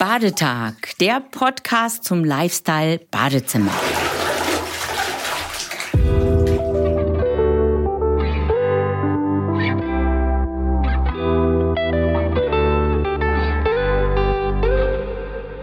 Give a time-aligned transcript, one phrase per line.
[0.00, 3.72] Badetag, der Podcast zum Lifestyle Badezimmer.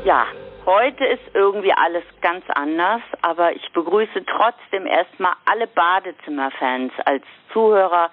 [0.05, 0.27] Ja,
[0.67, 8.11] heute ist irgendwie alles ganz anders, aber ich begrüße trotzdem erstmal alle Badezimmerfans als Zuhörer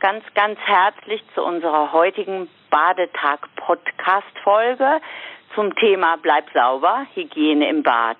[0.00, 5.00] ganz, ganz herzlich zu unserer heutigen Badetag-Podcast-Folge
[5.54, 8.18] zum Thema Bleib sauber, Hygiene im Bad.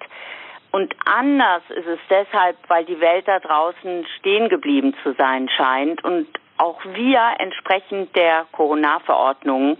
[0.70, 6.02] Und anders ist es deshalb, weil die Welt da draußen stehen geblieben zu sein scheint
[6.02, 6.26] und
[6.56, 9.78] auch wir entsprechend der Corona-Verordnungen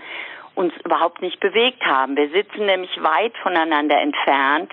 [0.54, 2.16] uns überhaupt nicht bewegt haben.
[2.16, 4.70] Wir sitzen nämlich weit voneinander entfernt,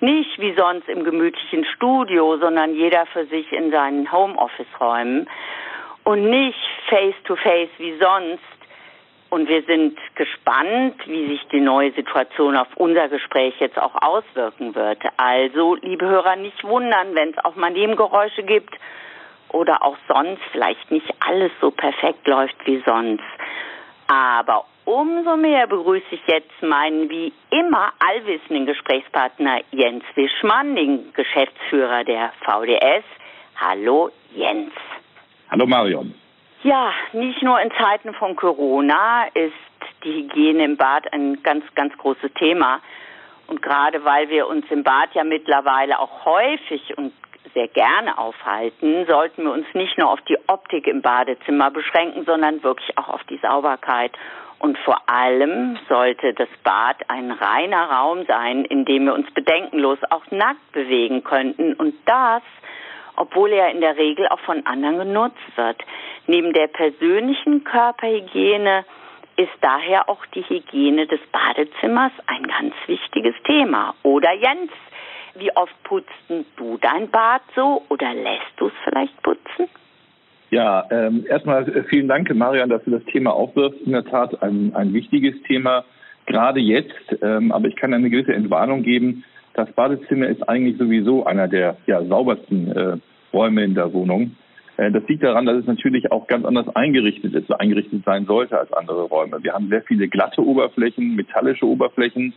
[0.00, 5.28] nicht wie sonst im gemütlichen Studio, sondern jeder für sich in seinen Homeoffice-Räumen
[6.04, 8.61] und nicht face-to-face -face wie sonst
[9.32, 14.74] und wir sind gespannt, wie sich die neue Situation auf unser Gespräch jetzt auch auswirken
[14.74, 14.98] wird.
[15.16, 18.74] Also, liebe Hörer, nicht wundern, wenn es auch mal Nebengeräusche gibt
[19.48, 23.24] oder auch sonst vielleicht nicht alles so perfekt läuft wie sonst.
[24.06, 32.04] Aber umso mehr begrüße ich jetzt meinen wie immer allwissenden Gesprächspartner Jens Wischmann, den Geschäftsführer
[32.04, 33.04] der VDS.
[33.56, 34.72] Hallo Jens.
[35.50, 36.21] Hallo Marion.
[36.62, 39.52] Ja, nicht nur in Zeiten von Corona ist
[40.04, 42.80] die Hygiene im Bad ein ganz, ganz großes Thema.
[43.48, 47.12] Und gerade weil wir uns im Bad ja mittlerweile auch häufig und
[47.52, 52.62] sehr gerne aufhalten, sollten wir uns nicht nur auf die Optik im Badezimmer beschränken, sondern
[52.62, 54.12] wirklich auch auf die Sauberkeit.
[54.60, 59.98] Und vor allem sollte das Bad ein reiner Raum sein, in dem wir uns bedenkenlos
[60.10, 61.74] auch nackt bewegen könnten.
[61.74, 62.42] Und das
[63.16, 65.82] obwohl er in der Regel auch von anderen genutzt wird.
[66.26, 68.84] Neben der persönlichen Körperhygiene
[69.36, 73.94] ist daher auch die Hygiene des Badezimmers ein ganz wichtiges Thema.
[74.02, 74.70] Oder Jens,
[75.34, 76.10] wie oft putzt
[76.56, 79.68] du dein Bad so oder lässt du es vielleicht putzen?
[80.50, 83.80] Ja, ähm, erstmal vielen Dank, Marian, dass du das Thema aufwirfst.
[83.86, 85.84] In der Tat ein, ein wichtiges Thema,
[86.26, 87.16] gerade jetzt.
[87.22, 89.24] Ähm, aber ich kann eine gewisse Entwarnung geben.
[89.54, 92.96] Das Badezimmer ist eigentlich sowieso einer der ja, saubersten äh,
[93.32, 94.36] Räume in der Wohnung.
[94.76, 98.58] Äh, das liegt daran, dass es natürlich auch ganz anders eingerichtet ist, eingerichtet sein sollte
[98.58, 99.42] als andere Räume.
[99.42, 102.32] Wir haben sehr viele glatte Oberflächen, metallische Oberflächen.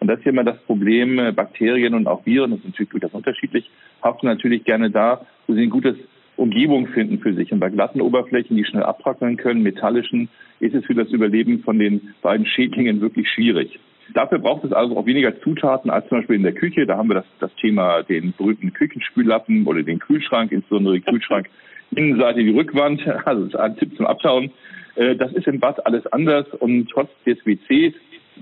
[0.00, 3.14] Und das ist immer das Problem, äh, Bakterien und auch Viren, das ist natürlich durchaus
[3.14, 3.70] unterschiedlich,
[4.02, 5.96] haften natürlich gerne da, wo sie ein gutes
[6.36, 7.50] Umgebung finden für sich.
[7.50, 10.28] Und bei glatten Oberflächen, die schnell abtrocknen können, metallischen,
[10.60, 13.80] ist es für das Überleben von den beiden Schädlingen wirklich schwierig.
[14.14, 16.86] Dafür braucht es also auch weniger Zutaten als zum Beispiel in der Küche.
[16.86, 21.48] Da haben wir das, das Thema den berühmten Küchenspüllappen oder den Kühlschrank, insbesondere Kühlschrank,
[21.90, 23.06] Innenseite, die Rückwand.
[23.24, 24.50] Also das ist ein Tipp zum Abtauen.
[24.96, 27.94] Äh, das ist im Bad alles anders und trotz des WCs,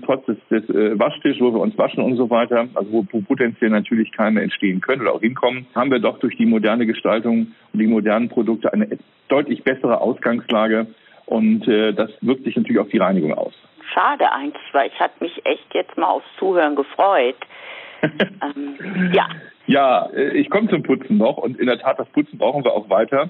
[0.05, 3.21] trotz des, des äh, Waschtischs, wo wir uns waschen und so weiter, also wo, wo
[3.21, 7.47] potenziell natürlich Keime entstehen können oder auch hinkommen, haben wir doch durch die moderne Gestaltung
[7.73, 8.87] und die modernen Produkte eine
[9.27, 10.87] deutlich bessere Ausgangslage
[11.25, 13.53] und äh, das wirkt sich natürlich auf die Reinigung aus
[13.93, 17.37] schade eigentlich, weil ich hatte mich echt jetzt mal aufs Zuhören gefreut.
[18.01, 19.27] ähm, ja.
[19.65, 22.73] Ja, äh, ich komme zum Putzen noch und in der Tat, das Putzen brauchen wir
[22.73, 23.29] auch weiter.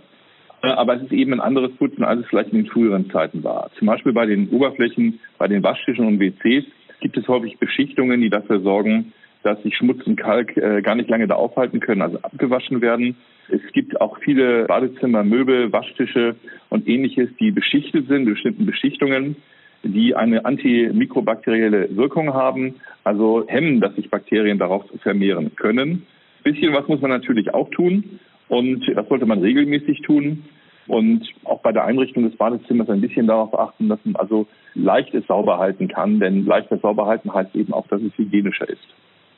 [0.62, 3.44] Äh, aber es ist eben ein anderes Putzen, als es vielleicht in den früheren Zeiten
[3.44, 3.69] war.
[3.78, 6.66] Zum Beispiel bei den Oberflächen, bei den Waschtischen und WCs
[7.00, 9.13] gibt es häufig Beschichtungen, die dafür sorgen,
[9.44, 13.16] dass sich Schmutz und Kalk äh, gar nicht lange da aufhalten können, also abgewaschen werden.
[13.50, 16.35] Es gibt auch viele Badezimmer, Möbel, Waschtische
[16.69, 19.38] und ähnliches, die beschichtet sind, bestimmten Beschichtungen
[19.83, 26.05] die eine antimikrobakterielle Wirkung haben, also hemmen, dass sich Bakterien darauf vermehren können.
[26.39, 30.45] Ein bisschen was muss man natürlich auch tun und das sollte man regelmäßig tun
[30.87, 35.13] und auch bei der Einrichtung des Badezimmers ein bisschen darauf achten, dass man also leicht
[35.13, 38.87] es sauber halten kann, denn leichter sauber halten heißt eben auch, dass es hygienischer ist.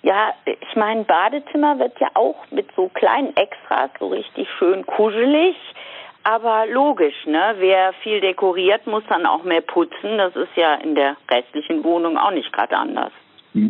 [0.01, 5.55] Ja, ich meine, Badezimmer wird ja auch mit so kleinen Extras so richtig schön kuschelig.
[6.29, 7.55] Aber logisch, ne?
[7.57, 10.19] Wer viel dekoriert, muss dann auch mehr putzen.
[10.19, 13.11] Das ist ja in der restlichen Wohnung auch nicht gerade anders.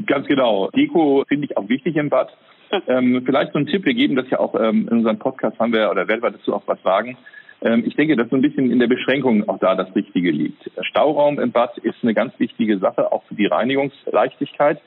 [0.05, 0.69] Ganz genau.
[0.71, 2.29] Deko finde ich auch wichtig im Bad.
[2.71, 2.81] Hm.
[2.87, 5.73] Ähm, vielleicht so ein Tipp, wir geben das ja auch ähm, in unserem Podcast, haben
[5.73, 7.17] wir oder werden wir dazu auch was sagen.
[7.63, 10.69] Ähm, ich denke, dass so ein bisschen in der Beschränkung auch da das Richtige liegt.
[10.81, 14.79] Stauraum im Bad ist eine ganz wichtige Sache, auch für die Reinigungsleichtigkeit.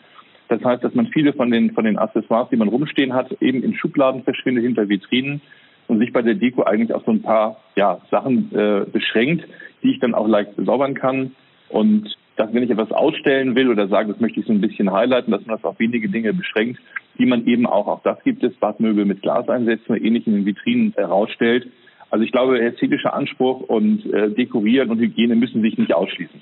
[0.49, 3.65] Das heißt, dass man viele von den, von den Accessoires, die man rumstehen hat, eben
[3.65, 5.41] in Schubladen verschwindet, hinter Vitrinen
[5.89, 9.45] und sich bei der Deko eigentlich auf so ein paar ja, Sachen äh, beschränkt,
[9.83, 11.35] die ich dann auch leicht besaubern kann.
[11.69, 14.93] Und dass, wenn ich etwas ausstellen will oder sage, das möchte ich so ein bisschen
[14.93, 16.81] highlighten, dass man das auf wenige Dinge beschränkt,
[17.19, 20.47] die man eben auch, auch das gibt es, Badmöbel mit Glaseinsätzen oder ähnlich in den
[20.47, 21.69] Vitrinen herausstellt.
[22.11, 26.41] Also ich glaube, ästhetischer Anspruch und äh, Dekorieren und Hygiene müssen sich nicht ausschließen.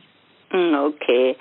[0.50, 1.36] Hm, okay.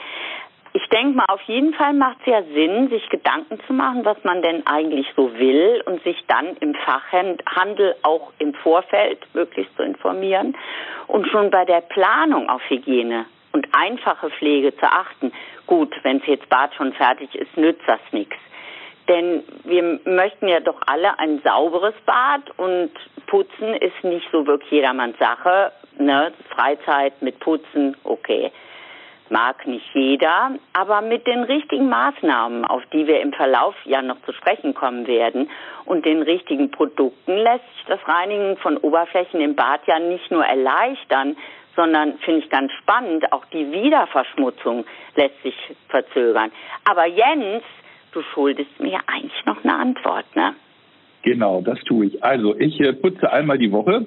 [0.74, 4.24] Ich denke mal, auf jeden Fall macht es ja Sinn, sich Gedanken zu machen, was
[4.24, 9.84] man denn eigentlich so will und sich dann im Fachhandel auch im Vorfeld möglichst zu
[9.84, 10.56] informieren
[11.08, 15.32] und schon bei der Planung auf Hygiene und einfache Pflege zu achten.
[15.66, 18.36] Gut, wenn es jetzt Bad schon fertig ist, nützt das nichts.
[19.08, 22.92] Denn wir möchten ja doch alle ein sauberes Bad und
[23.26, 25.72] Putzen ist nicht so wirklich jedermanns Sache.
[25.98, 26.32] Ne?
[26.50, 28.52] Freizeit mit Putzen, okay
[29.30, 34.22] mag nicht jeder, aber mit den richtigen Maßnahmen, auf die wir im Verlauf ja noch
[34.22, 35.50] zu sprechen kommen werden,
[35.86, 40.46] und den richtigen Produkten lässt sich das Reinigen von Oberflächen im Bad ja nicht nur
[40.46, 41.36] erleichtern,
[41.76, 44.86] sondern finde ich ganz spannend, auch die Wiederverschmutzung
[45.16, 45.56] lässt sich
[45.88, 46.52] verzögern.
[46.84, 47.64] Aber Jens,
[48.12, 50.56] du schuldest mir eigentlich noch eine Antwort, ne?
[51.22, 52.24] Genau, das tue ich.
[52.24, 54.06] Also ich äh, putze einmal die Woche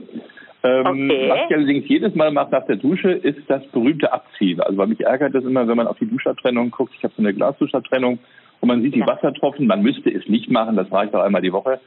[0.62, 1.28] okay.
[1.28, 4.60] Was ich allerdings jedes Mal mache nach der Dusche, ist das berühmte Abziehen.
[4.60, 6.92] Also weil mich ärgert das immer, wenn man auf die Duschabtrennung guckt.
[6.96, 8.18] Ich habe so eine Glasduschabtrennung
[8.60, 9.06] und man sieht die ja.
[9.06, 9.66] Wassertropfen.
[9.66, 11.80] Man müsste es nicht machen, das mache ich auch einmal die Woche.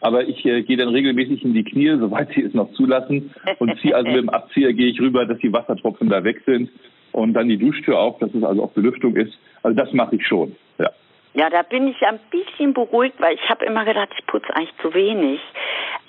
[0.00, 3.78] Aber ich äh, gehe dann regelmäßig in die Knie, soweit sie es noch zulassen, und
[3.80, 6.70] ziehe also mit dem Abzieher gehe ich rüber, dass die Wassertropfen da weg sind
[7.12, 9.36] und dann die Duschtür auf, dass es also auch Belüftung ist.
[9.62, 10.56] Also das mache ich schon.
[10.78, 10.90] Ja.
[11.32, 14.76] Ja, da bin ich ein bisschen beruhigt, weil ich habe immer gedacht, ich putze eigentlich
[14.82, 15.40] zu wenig.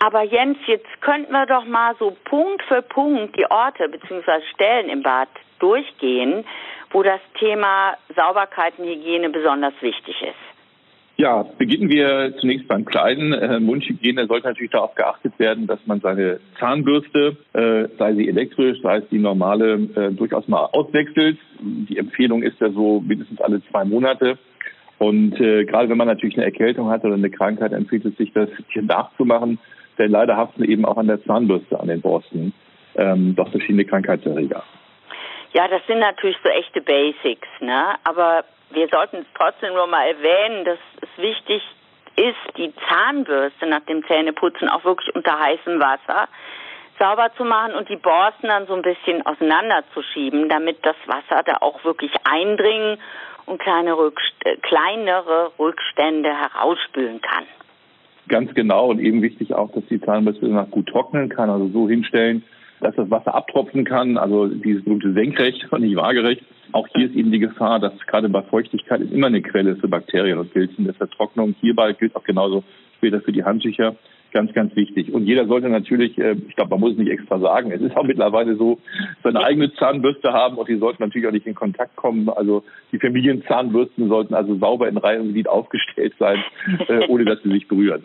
[0.03, 4.41] Aber Jens, jetzt könnten wir doch mal so Punkt für Punkt die Orte bzw.
[4.51, 6.43] Stellen im Bad durchgehen,
[6.89, 10.51] wo das Thema Sauberkeit und Hygiene besonders wichtig ist.
[11.17, 13.31] Ja, beginnen wir zunächst beim Kleinen.
[13.31, 18.81] Äh, Mundhygiene sollte natürlich darauf geachtet werden, dass man seine Zahnbürste, äh, sei sie elektrisch,
[18.81, 21.37] sei es die normale, äh, durchaus mal auswechselt.
[21.59, 24.39] Die Empfehlung ist ja so mindestens alle zwei Monate.
[24.97, 28.33] Und äh, gerade wenn man natürlich eine Erkältung hat oder eine Krankheit, empfiehlt es sich,
[28.33, 29.59] das hier nachzumachen.
[29.97, 32.53] Denn leider haften eben auch an der Zahnbürste, an den Borsten,
[32.95, 34.63] ähm, doch verschiedene Krankheitserreger.
[35.53, 37.95] Ja, das sind natürlich so echte Basics, ne?
[38.03, 41.61] Aber wir sollten es trotzdem nur mal erwähnen, dass es wichtig
[42.15, 46.27] ist, die Zahnbürste nach dem Zähneputzen auch wirklich unter heißem Wasser
[46.99, 51.57] sauber zu machen und die Borsten dann so ein bisschen auseinanderzuschieben, damit das Wasser da
[51.61, 52.99] auch wirklich eindringen
[53.45, 57.45] und kleine Rückst äh, kleinere Rückstände herausspülen kann.
[58.31, 62.43] Ganz genau und eben wichtig auch, dass die Zahnbürste gut trocknen kann, also so hinstellen,
[62.79, 66.41] dass das Wasser abtropfen kann, also dieses berühmte senkrecht und nicht waagerecht.
[66.71, 69.89] Auch hier ist eben die Gefahr, dass gerade bei Feuchtigkeit ist immer eine Quelle für
[69.89, 70.87] Bakterien und Pilzen.
[70.87, 72.63] Das Vertrocknung hierbei gilt auch genauso
[72.95, 73.97] später für die Handtücher
[74.31, 75.13] ganz, ganz wichtig.
[75.13, 77.97] Und jeder sollte natürlich, äh, ich glaube, man muss es nicht extra sagen, es ist
[77.97, 78.79] auch mittlerweile so,
[79.23, 82.29] seine eigene Zahnbürste haben und die sollten natürlich auch nicht in Kontakt kommen.
[82.29, 82.63] Also
[82.93, 86.41] die Familienzahnbürsten sollten also sauber in Reihe und Glied aufgestellt sein,
[86.87, 88.03] äh, ohne dass sie sich berühren.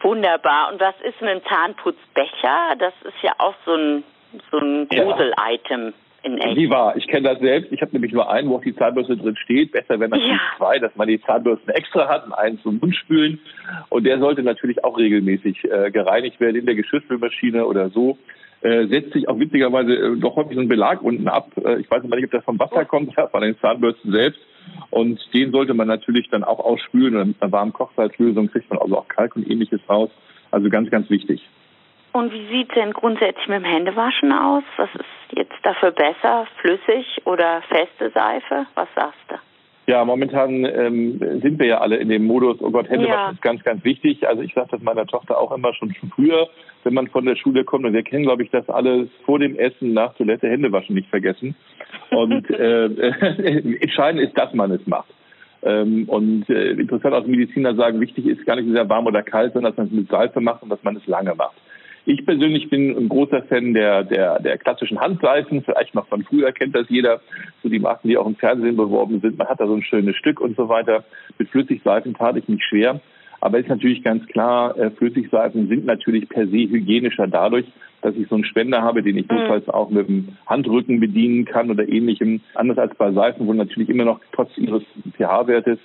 [0.00, 0.72] Wunderbar.
[0.72, 2.76] Und was ist ein Zahnputzbecher?
[2.78, 4.04] Das ist ja auch so ein,
[4.50, 5.92] so ein Grusel-Item.
[6.24, 6.56] In echt.
[6.56, 6.96] Die war.
[6.96, 7.70] Ich kenne das selbst.
[7.72, 9.70] Ich habe nämlich nur einen, wo auch die Zahnbürste drin steht.
[9.70, 10.56] Besser, wenn natürlich ja.
[10.56, 13.40] zwei, dass man die Zahnbürsten extra hat und einen zum Mundspülen.
[13.88, 18.18] Und der sollte natürlich auch regelmäßig äh, gereinigt werden in der Geschirrspülmaschine oder so.
[18.62, 21.52] Äh, setzt sich auch witzigerweise äh, doch häufig so ein Belag unten ab.
[21.64, 24.40] Äh, ich weiß nicht, ob das vom Wasser kommt oder von den Zahnbürsten selbst.
[24.90, 27.16] Und den sollte man natürlich dann auch ausspülen.
[27.16, 30.10] Und mit einer warmen Kochsalzlösung kriegt man also auch Kalk und ähnliches raus.
[30.50, 31.46] Also ganz, ganz wichtig.
[32.12, 34.64] Und wie sieht es denn grundsätzlich mit dem Händewaschen aus?
[34.76, 36.46] Was ist jetzt dafür besser?
[36.60, 38.66] Flüssig oder feste Seife?
[38.74, 39.34] Was sagst du?
[39.86, 43.30] Ja, momentan ähm, sind wir ja alle in dem Modus, oh Gott, Händewaschen ja.
[43.30, 44.28] ist ganz, ganz wichtig.
[44.28, 46.46] Also ich sage das meiner Tochter auch immer schon früher,
[46.84, 47.86] wenn man von der Schule kommt.
[47.86, 51.56] Und wir kennen, glaube ich, das alles vor dem Essen, nach Toilette, Händewaschen nicht vergessen.
[52.10, 52.84] Und äh,
[53.80, 55.12] entscheidend ist, dass man es macht.
[55.62, 59.22] Ähm, und äh, interessant, auch Mediziner sagen, wichtig ist gar nicht so sehr warm oder
[59.22, 61.56] kalt, sondern dass man es mit Seife macht und dass man es lange macht.
[62.06, 65.62] Ich persönlich bin ein großer Fan der, der, der klassischen Handseifen.
[65.62, 67.20] Vielleicht noch von früher kennt das jeder.
[67.62, 69.36] So die Marken, die auch im Fernsehen beworben sind.
[69.36, 71.04] Man hat da so ein schönes Stück und so weiter.
[71.38, 73.00] Mit Flüssigseifen tat ich mich schwer.
[73.40, 77.66] Aber ist natürlich ganz klar, äh, Flüssigseifen sind natürlich per se hygienischer dadurch,
[78.02, 79.36] dass ich so einen Spender habe, den ich mhm.
[79.36, 82.40] notfalls auch mit dem Handrücken bedienen kann oder ähnlichem.
[82.54, 84.82] Anders als bei Seifen, wo natürlich immer noch trotz ihres
[85.16, 85.78] pH-Wertes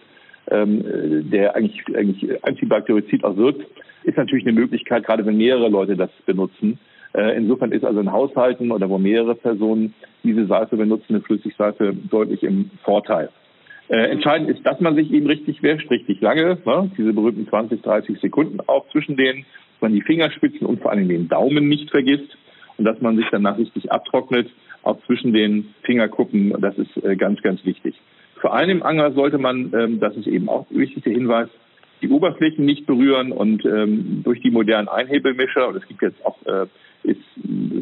[0.52, 3.66] ähm, der eigentlich, eigentlich Antibakterizid auch wirkt,
[4.04, 6.80] ist natürlich eine Möglichkeit, gerade wenn mehrere Leute das benutzen.
[7.14, 9.94] Äh, insofern ist also in Haushalten oder wo mehrere Personen
[10.24, 13.30] diese Seife benutzen, eine Flüssigseife deutlich im Vorteil.
[13.90, 16.92] Äh, entscheidend ist, dass man sich eben richtig wäscht, richtig lange, ne?
[16.98, 21.10] diese berühmten 20, 30 Sekunden auch zwischen denen, dass man die Fingerspitzen und vor allem
[21.10, 22.38] den Daumen nicht vergisst
[22.78, 24.50] und dass man sich danach richtig abtrocknet,
[24.84, 27.96] auch zwischen den Fingerkuppen, das ist äh, ganz, ganz wichtig.
[28.40, 31.50] Vor allem im Anger sollte man, ähm, das ist eben auch ein wichtiger Hinweis,
[32.02, 36.38] die Oberflächen nicht berühren und ähm, durch die modernen Einhebelmischer, und es gibt jetzt auch
[36.46, 36.66] äh,
[37.04, 37.20] ist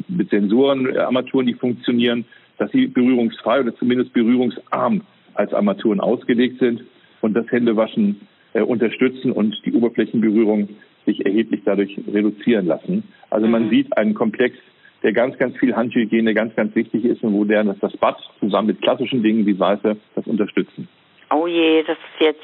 [0.07, 2.25] mit Sensoren, äh, Armaturen, die funktionieren,
[2.57, 5.01] dass sie berührungsfrei oder zumindest berührungsarm
[5.35, 6.83] als Armaturen ausgelegt sind
[7.21, 10.69] und das Händewaschen äh, unterstützen und die Oberflächenberührung
[11.05, 13.03] sich erheblich dadurch reduzieren lassen.
[13.29, 13.69] Also man mhm.
[13.69, 14.57] sieht einen Komplex,
[15.03, 18.67] der ganz, ganz viel Handhygiene ganz, ganz wichtig ist und wo der das Bad zusammen
[18.67, 20.87] mit klassischen Dingen wie Seife das unterstützen.
[21.33, 22.43] Oh je, das ist jetzt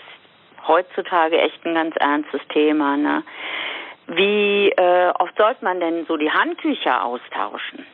[0.67, 2.97] heutzutage echt ein ganz ernstes Thema.
[2.97, 3.23] Ne?
[4.07, 7.85] Wie äh, oft sollte man denn so die Handtücher austauschen?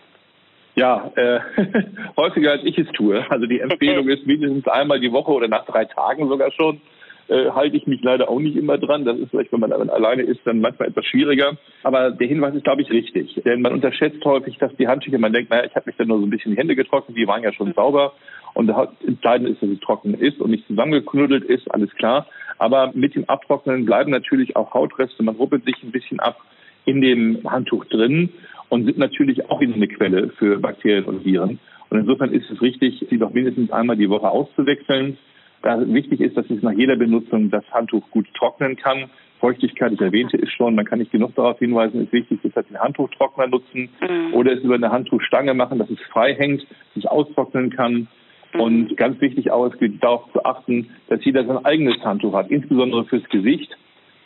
[0.76, 1.40] Ja, äh,
[2.18, 3.24] häufiger als ich es tue.
[3.30, 6.82] Also die Empfehlung ist mindestens einmal die Woche oder nach drei Tagen sogar schon.
[7.30, 9.06] Äh, halte ich mich leider auch nicht immer dran.
[9.06, 11.58] Das ist vielleicht, wenn man alleine ist, dann manchmal etwas schwieriger.
[11.84, 13.42] Aber der Hinweis ist, glaube ich, richtig.
[13.46, 16.20] Denn man unterschätzt häufig, dass die Handtücher, man denkt, naja, ich habe mich dann nur
[16.20, 18.14] so ein bisschen die Hände getrocknet, die waren ja schon sauber.
[18.56, 18.70] Und
[19.08, 22.28] entscheidend ist, dass es trocken ist und nicht zusammengeknuddelt ist, alles klar.
[22.60, 25.24] Aber mit dem Abtrocknen bleiben natürlich auch Hautreste.
[25.24, 26.40] Man ruppelt sich ein bisschen ab
[26.86, 28.30] in dem Handtuch drin
[28.74, 31.60] und sind natürlich auch wieder eine Quelle für Bakterien und Viren.
[31.92, 35.20] Und insofern ist es richtig, sie doch mindestens einmal die Woche auszuwechseln.
[35.62, 39.12] Da wichtig ist, dass es nach jeder Benutzung das Handtuch gut trocknen kann.
[39.40, 42.80] Feuchtigkeit, ich erwähnte es schon, man kann nicht genug darauf hinweisen, ist wichtig, dass den
[42.80, 44.34] Handtuchtrockner nutzen mhm.
[44.34, 46.66] oder es über eine Handtuchstange machen, dass es frei hängt,
[46.96, 48.08] sich austrocknen kann.
[48.56, 48.60] Mhm.
[48.60, 52.50] Und ganz wichtig auch, es gilt darauf zu achten, dass jeder sein eigenes Handtuch hat,
[52.50, 53.70] insbesondere fürs Gesicht.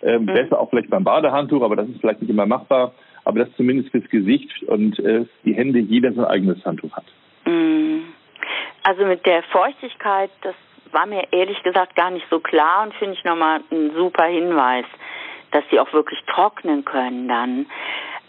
[0.04, 0.28] Ähm, mhm.
[0.28, 2.94] Besser auch vielleicht beim Badehandtuch, aber das ist vielleicht nicht immer machbar.
[3.28, 7.04] Aber das zumindest fürs Gesicht und äh, die Hände jeder sein eigenes Handtuch hat.
[7.46, 8.04] Mhm.
[8.84, 10.56] Also mit der Feuchtigkeit, das
[10.94, 14.86] war mir ehrlich gesagt gar nicht so klar und finde ich nochmal ein super Hinweis,
[15.52, 17.66] dass sie auch wirklich trocknen können dann.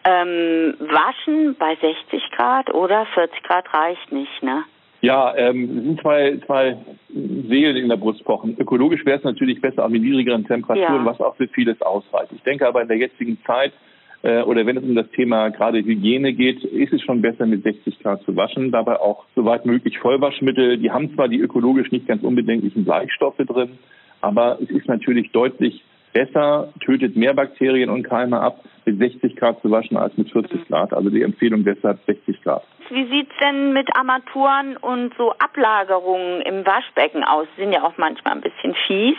[0.03, 4.65] Ähm, waschen bei 60 Grad oder 40 Grad reicht nicht, ne?
[5.01, 6.77] Ja, ähm, es sind zwei, zwei
[7.09, 8.57] Seelen in der Brust pochen.
[8.59, 11.07] Ökologisch wäre es natürlich besser auch mit niedrigeren Temperaturen, ja.
[11.07, 12.33] was auch für vieles ausreicht.
[12.35, 13.73] Ich denke aber in der jetzigen Zeit
[14.23, 18.01] oder wenn es um das Thema gerade Hygiene geht, ist es schon besser mit 60
[18.01, 18.73] Grad zu waschen.
[18.73, 20.79] Dabei auch soweit möglich Vollwaschmittel.
[20.79, 23.79] Die haben zwar die ökologisch nicht ganz unbedenklichen Bleichstoffe drin,
[24.21, 29.61] aber es ist natürlich deutlich besser, tötet mehr Bakterien und Keime ab, mit 60 Grad
[29.61, 30.93] zu waschen als mit 40 Grad.
[30.93, 32.65] Also die Empfehlung deshalb 60 Grad.
[32.91, 37.47] Wie sieht's denn mit Armaturen und so Ablagerungen im Waschbecken aus?
[37.57, 39.19] Die sind ja auch manchmal ein bisschen fies.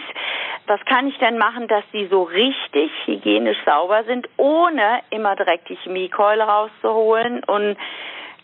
[0.70, 5.68] Was kann ich denn machen, dass sie so richtig hygienisch sauber sind, ohne immer direkt
[5.68, 7.44] die Chemiekeule rauszuholen?
[7.44, 7.76] Und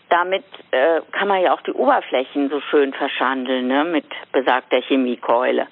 [0.08, 0.42] damit
[0.72, 5.68] äh, kann man ja auch die Oberflächen so schön verschandeln, ne, mit besagter Chemiekeule.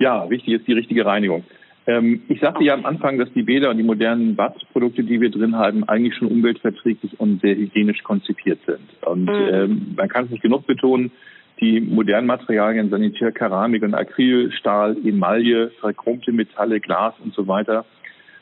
[0.00, 1.44] Ja, wichtig ist die richtige Reinigung.
[1.86, 2.66] Ähm, ich sagte okay.
[2.66, 6.16] ja am Anfang, dass die Bäder und die modernen Badprodukte, die wir drin haben, eigentlich
[6.16, 8.88] schon umweltverträglich und sehr hygienisch konzipiert sind.
[9.06, 9.48] Und mhm.
[9.52, 11.12] ähm, man kann es nicht genug betonen,
[11.60, 17.84] die modernen Materialien, Sanitär, Keramik und Acryl, Stahl, Emaille, verchromte Metalle, Glas und so weiter,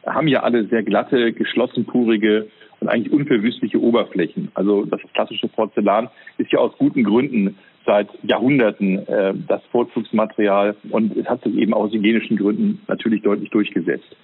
[0.07, 2.49] haben ja alle sehr glatte, geschlossenpurige
[2.81, 4.51] und eigentlich unverwüstliche Oberflächen.
[4.55, 11.17] Also das klassische Porzellan ist ja aus guten Gründen seit Jahrhunderten äh, das Vorzugsmaterial und
[11.17, 14.17] es hat sich eben aus hygienischen Gründen natürlich deutlich durchgesetzt.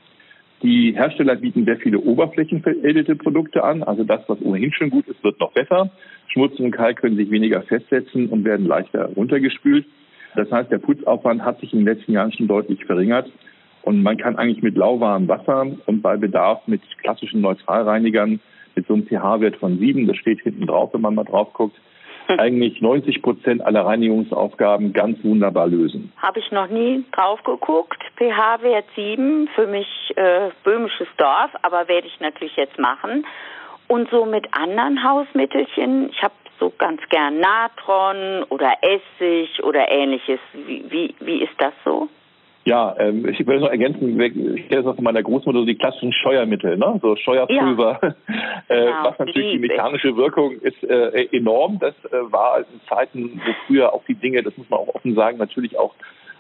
[0.63, 5.23] Die Hersteller bieten sehr viele oberflächenveredelte Produkte an, also das, was ohnehin schon gut ist,
[5.23, 5.91] wird noch besser.
[6.29, 9.85] Schmutz und Kalk können sich weniger festsetzen und werden leichter runtergespült.
[10.35, 13.31] Das heißt, der Putzaufwand hat sich in den letzten Jahren schon deutlich verringert
[13.83, 18.41] und man kann eigentlich mit lauwarmem Wasser und bei Bedarf mit klassischen Neutralreinigern
[18.75, 21.77] mit so einem pH-Wert von sieben, das steht hinten drauf, wenn man mal drauf guckt,
[22.39, 26.13] eigentlich 90 Prozent aller Reinigungsaufgaben ganz wunderbar lösen.
[26.17, 28.03] Habe ich noch nie drauf geguckt.
[28.17, 33.27] pH-Wert 7, für mich äh, böhmisches Dorf, aber werde ich natürlich jetzt machen.
[33.89, 40.41] Und so mit anderen Hausmittelchen, ich habe so ganz gern Natron oder Essig oder ähnliches.
[40.67, 42.09] Wie, wie, wie ist das so?
[42.67, 44.35] Ja, ähm, ich würde noch ergänzen, ich
[44.69, 46.99] kenne das auch von meiner Großmutter, so die klassischen Scheuermittel, ne?
[47.01, 48.09] so Scheuerpulver, ja.
[48.69, 51.79] äh, genau, was natürlich die mechanische Wirkung ist äh, enorm.
[51.79, 55.15] Das äh, war in Zeiten, wo früher auch die Dinge, das muss man auch offen
[55.15, 55.95] sagen, natürlich auch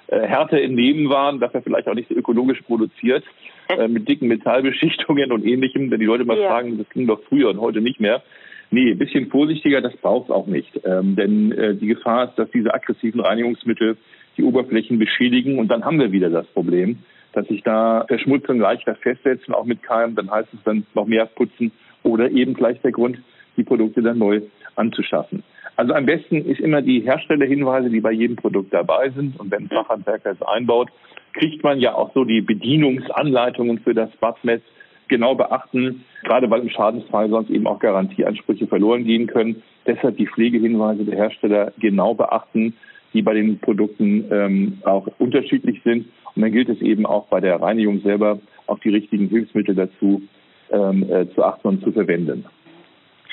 [0.08, 3.22] äh, härter im Leben waren, dafür vielleicht auch nicht so ökologisch produziert,
[3.68, 6.48] äh, mit dicken Metallbeschichtungen und ähnlichem, wenn die Leute mal ja.
[6.48, 8.24] fragen, das ging doch früher und heute nicht mehr.
[8.72, 10.80] Nee, ein bisschen vorsichtiger, das braucht es auch nicht.
[10.84, 13.96] Ähm, denn äh, die Gefahr ist, dass diese aggressiven Reinigungsmittel
[14.36, 16.98] die Oberflächen beschädigen und dann haben wir wieder das Problem,
[17.32, 21.26] dass sich da Verschmutzung leichter festsetzen, auch mit Keim, dann heißt es dann noch mehr
[21.26, 23.18] putzen oder eben gleich der Grund,
[23.56, 24.42] die Produkte dann neu
[24.74, 25.42] anzuschaffen.
[25.76, 29.38] Also am besten ist immer die Herstellerhinweise, die bei jedem Produkt dabei sind.
[29.38, 30.88] Und wenn ein Fachhandwerker es einbaut,
[31.34, 34.62] kriegt man ja auch so die Bedienungsanleitungen für das Badmess
[35.08, 39.62] genau beachten, gerade weil im Schadensfall sonst eben auch Garantieansprüche verloren gehen können.
[39.86, 42.74] Deshalb die Pflegehinweise der Hersteller genau beachten
[43.16, 46.06] die bei den Produkten ähm, auch unterschiedlich sind.
[46.34, 50.22] Und dann gilt es eben auch bei der Reinigung selber, auch die richtigen Hilfsmittel dazu
[50.70, 52.44] ähm, äh, zu achten und zu verwenden.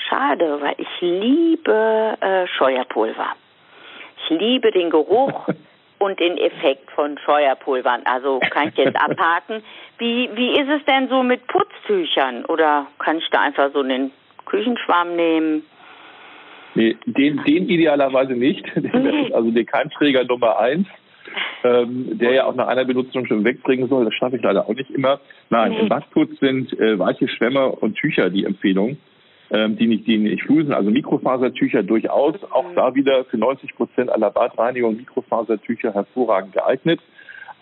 [0.08, 3.26] Schade, weil ich liebe äh, Scheuerpulver.
[4.22, 5.48] Ich liebe den Geruch
[5.98, 8.02] und den Effekt von Scheuerpulvern.
[8.06, 9.62] Also kann ich jetzt abhaken.
[9.98, 12.46] Wie, wie ist es denn so mit Putztüchern?
[12.46, 14.12] Oder kann ich da einfach so einen
[14.46, 15.62] Küchenschwamm nehmen?
[16.74, 18.66] Nee, den, den idealerweise nicht.
[18.76, 20.86] Ist also der Keimträger Nummer eins,
[21.62, 24.04] ähm, der ja auch nach einer Benutzung schon wegbringen soll.
[24.04, 25.20] Das schaffe ich leider auch nicht immer.
[25.50, 25.80] Nein, nee.
[25.80, 28.96] im Badputz sind äh, weiche Schwämme und Tücher die Empfehlung,
[29.50, 30.72] ähm, die nicht, die nicht flusen.
[30.72, 32.34] Also Mikrofasertücher durchaus.
[32.50, 32.74] Auch mhm.
[32.74, 37.00] da wieder für 90 Prozent aller Badreinigung Mikrofasertücher hervorragend geeignet.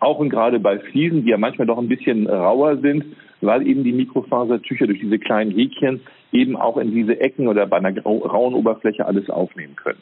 [0.02, 3.04] Auch und gerade bei Fliesen, die ja manchmal doch ein bisschen rauer sind,
[3.40, 6.00] weil eben die Mikrofasertücher durch diese kleinen Häkchen
[6.32, 10.00] eben auch in diese Ecken oder bei einer rauen Oberfläche alles aufnehmen können.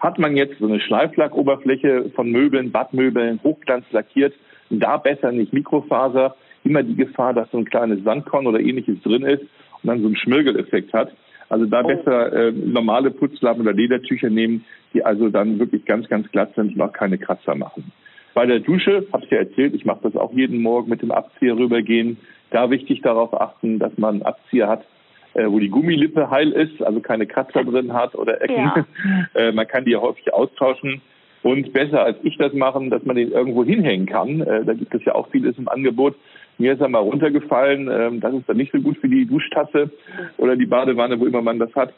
[0.00, 4.34] Hat man jetzt so eine Schleiflackoberfläche von Möbeln, Badmöbeln, Hochglanz lackiert,
[4.68, 9.22] da besser nicht Mikrofaser, immer die Gefahr, dass so ein kleines Sandkorn oder ähnliches drin
[9.22, 9.44] ist
[9.82, 11.10] und dann so einen Schmirgeleffekt hat.
[11.48, 11.88] Also da oh.
[11.88, 16.74] besser äh, normale Putzlappen oder Ledertücher nehmen, die also dann wirklich ganz, ganz glatt sind
[16.74, 17.90] und auch keine Kratzer machen.
[18.38, 21.10] Bei der Dusche, habe ich ja erzählt, ich mache das auch jeden Morgen mit dem
[21.10, 22.18] Abzieher rübergehen.
[22.52, 24.84] Da wichtig darauf achten, dass man einen Abzieher hat,
[25.34, 28.54] äh, wo die Gummilippe heil ist, also keine Kratzer drin hat oder Ecken.
[28.54, 28.86] Ja.
[29.34, 31.02] Äh, man kann die ja häufig austauschen.
[31.42, 34.40] Und besser als ich das machen, dass man den irgendwo hinhängen kann.
[34.40, 36.14] Äh, da gibt es ja auch vieles im Angebot.
[36.58, 37.90] Mir ist er mal runtergefallen.
[37.90, 39.90] Ähm, das ist dann nicht so gut für die Duschtasse
[40.36, 41.92] oder die Badewanne, wo immer man das hat.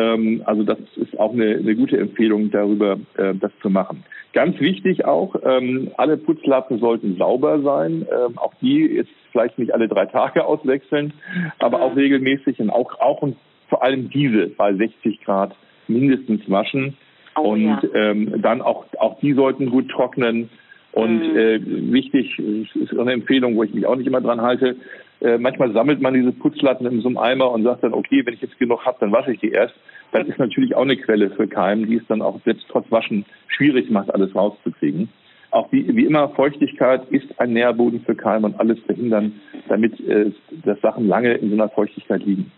[0.00, 4.04] Ähm, also das ist auch eine, eine gute Empfehlung, darüber äh, das zu machen.
[4.32, 8.06] Ganz wichtig auch, ähm, alle Putzlappen sollten sauber sein.
[8.10, 11.12] Ähm, auch die jetzt vielleicht nicht alle drei Tage auswechseln,
[11.58, 13.36] aber auch regelmäßig und auch, auch und
[13.68, 15.54] vor allem diese bei 60 Grad
[15.88, 16.96] mindestens waschen.
[17.36, 17.82] Oh, und ja.
[17.94, 20.48] ähm, dann auch, auch die sollten gut trocknen.
[20.92, 21.36] Und mhm.
[21.36, 24.76] äh, wichtig, ist eine Empfehlung, wo ich mich auch nicht immer dran halte,
[25.20, 28.34] äh, manchmal sammelt man diese Putzlatten in so einem Eimer und sagt dann, okay, wenn
[28.34, 29.74] ich jetzt genug habe, dann wasche ich die erst.
[30.12, 33.24] Das ist natürlich auch eine Quelle für Keimen, die es dann auch selbst trotz Waschen
[33.48, 35.08] schwierig macht, alles rauszukriegen.
[35.50, 40.30] Auch wie, wie immer, Feuchtigkeit ist ein Nährboden für Keime und alles verhindern, damit äh,
[40.64, 42.52] dass Sachen lange in so einer Feuchtigkeit liegen.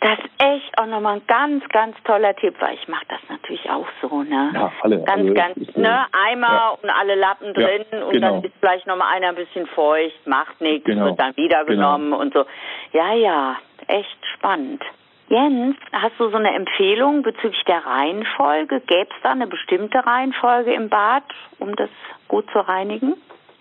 [0.00, 3.68] Das ist echt auch nochmal ein ganz, ganz toller Tipp, weil ich mache das natürlich
[3.68, 4.50] auch so, ne?
[4.54, 5.02] Ja, alle.
[5.02, 6.06] Ganz, also, ganz, ist, ne?
[6.12, 6.68] Eimer ja.
[6.82, 8.30] und alle Lappen drin ja, und genau.
[8.32, 11.06] dann ist vielleicht nochmal einer ein bisschen feucht, macht nichts, genau.
[11.06, 11.98] wird dann wieder genau.
[11.98, 12.46] genommen und so.
[12.92, 13.56] Ja, ja,
[13.88, 14.82] echt spannend.
[15.28, 18.80] Jens, hast du so eine Empfehlung bezüglich der Reihenfolge?
[18.80, 21.24] Gäbe es da eine bestimmte Reihenfolge im Bad,
[21.58, 21.90] um das
[22.26, 23.14] gut zu reinigen?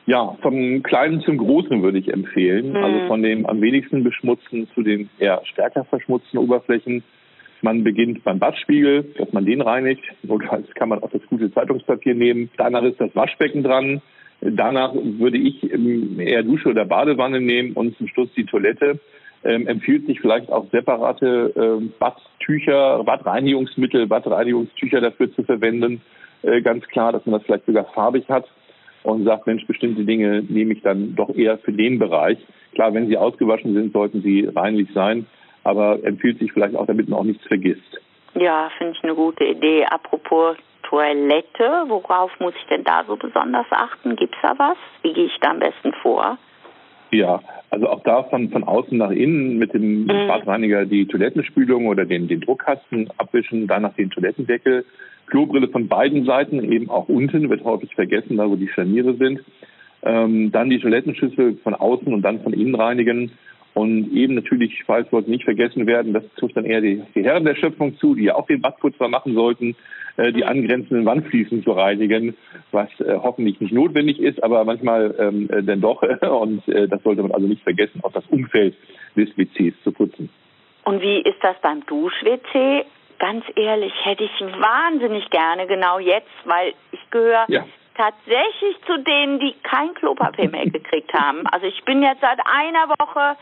[0.10, 2.72] Ja, vom Kleinen zum Großen würde ich empfehlen.
[2.72, 2.78] Mhm.
[2.78, 7.04] Also von dem am wenigsten beschmutzten zu den eher stärker verschmutzten Oberflächen.
[7.62, 10.02] Man beginnt beim Badspiegel, dass man den reinigt.
[10.24, 12.50] Notfalls kann man auch das gute Zeitungspapier nehmen.
[12.58, 14.02] Danach ist das Waschbecken dran.
[14.42, 19.00] Danach würde ich eher Dusche oder Badewanne nehmen und zum Schluss die Toilette.
[19.44, 26.02] Ähm, empfiehlt sich vielleicht auch separate äh, Badtücher, Badreinigungsmittel, Badreinigungstücher dafür zu verwenden.
[26.42, 28.48] Äh, ganz klar, dass man das vielleicht sogar farbig hat
[29.04, 32.38] und sagt, Mensch, bestimmte Dinge nehme ich dann doch eher für den Bereich.
[32.74, 35.26] Klar, wenn sie ausgewaschen sind, sollten sie reinlich sein,
[35.64, 38.00] aber empfiehlt sich vielleicht auch, damit man auch nichts vergisst.
[38.36, 39.86] Ja, finde ich eine gute Idee.
[39.86, 44.16] Apropos Toilette, worauf muss ich denn da so besonders achten?
[44.16, 44.78] Gibt es da was?
[45.02, 46.38] Wie gehe ich da am besten vor?
[47.12, 50.28] Ja, also auch da von, von außen nach innen mit dem mhm.
[50.28, 54.86] Badreiniger die Toilettenspülung oder den, den Druckkasten abwischen, danach den Toilettendeckel
[55.30, 59.42] Klobrille von beiden Seiten, eben auch unten, wird häufig vergessen, da wo die Scharniere sind.
[60.02, 63.32] Ähm, dann die Toilettenschüssel von außen und dann von innen reinigen.
[63.74, 67.46] Und eben natürlich, falls sollte nicht vergessen werden, das trifft dann eher die, die Herren
[67.46, 69.76] der Schöpfung zu, die ja auch den Badputzer machen sollten,
[70.18, 72.36] äh, die angrenzenden Wandfliesen zu reinigen,
[72.72, 76.02] was äh, hoffentlich nicht notwendig ist, aber manchmal ähm, äh, denn doch.
[76.42, 78.76] Und äh, das sollte man also nicht vergessen, auch das Umfeld
[79.16, 80.30] des WCs zu putzen.
[80.84, 82.86] Und wie ist das beim Dusch-WC?
[83.20, 87.66] Ganz ehrlich, hätte ich wahnsinnig gerne genau jetzt, weil ich gehöre ja.
[87.96, 91.46] tatsächlich zu denen, die kein Klopapier mehr gekriegt haben.
[91.48, 93.38] Also ich bin jetzt seit einer Woche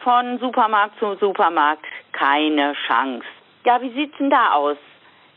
[0.00, 3.24] von Supermarkt zu Supermarkt keine Chance.
[3.64, 4.78] Ja, wie sieht's denn da aus?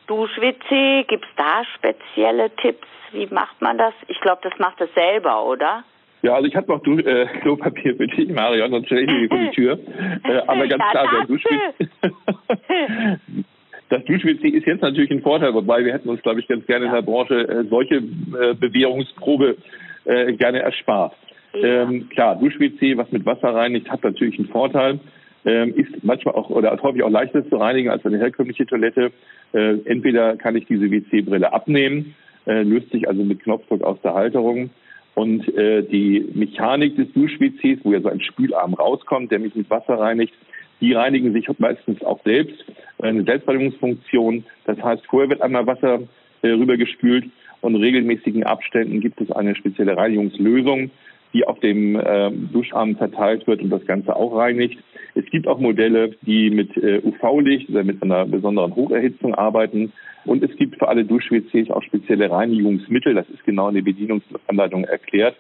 [0.08, 2.88] Dusch-WC, gibt's da spezielle Tipps?
[3.12, 3.94] Wie macht man das?
[4.08, 5.84] Ich glaube, das macht es selber, oder?
[6.24, 9.38] Ja, also ich habe noch du äh, Klopapier für dich, Marion, sonst stelle ich vor
[9.38, 9.80] die Tür.
[10.24, 11.90] Äh, aber ganz klar, der Duschwitz.
[13.90, 16.86] Das Dusch-WC ist jetzt natürlich ein Vorteil, wobei wir hätten uns, glaube ich, ganz gerne
[16.86, 19.58] in der Branche äh, solche äh, Bewährungsprobe
[20.06, 21.14] äh, gerne erspart.
[21.54, 21.84] Ja.
[21.84, 25.00] Ähm, klar, Dusch-WC, was mit Wasser reinigt, hat natürlich einen Vorteil.
[25.46, 29.12] Ähm, ist manchmal auch oder häufig auch leichter zu reinigen als eine herkömmliche Toilette.
[29.52, 32.16] Äh, entweder kann ich diese WC-Brille abnehmen,
[32.48, 34.70] äh, löst sich also mit Knopfdruck aus der Halterung.
[35.16, 39.70] Und äh, die Mechanik des Dusch-WCs, wo ja so ein Spülarm rauskommt, der mich mit
[39.70, 40.34] Wasser reinigt,
[40.82, 42.66] die reinigen sich meistens auch selbst
[43.04, 44.44] eine Selbstreinigungsfunktion.
[44.66, 46.00] Das heißt, vorher wird einmal Wasser
[46.42, 47.26] äh, rübergespült
[47.62, 50.92] und in regelmäßigen Abständen gibt es eine spezielle Reinigungslösung,
[51.34, 54.80] die auf dem äh, Duscharm verteilt wird und das Ganze auch reinigt.
[55.16, 59.94] Es gibt auch Modelle, die mit äh, UV-Licht oder mit einer besonderen Hocherhitzung arbeiten.
[60.26, 64.86] Und es gibt für alle Dusch-WCs auch spezielle Reinigungsmittel, das ist genau in der Bedienungsanleitung
[64.86, 65.36] erklärt,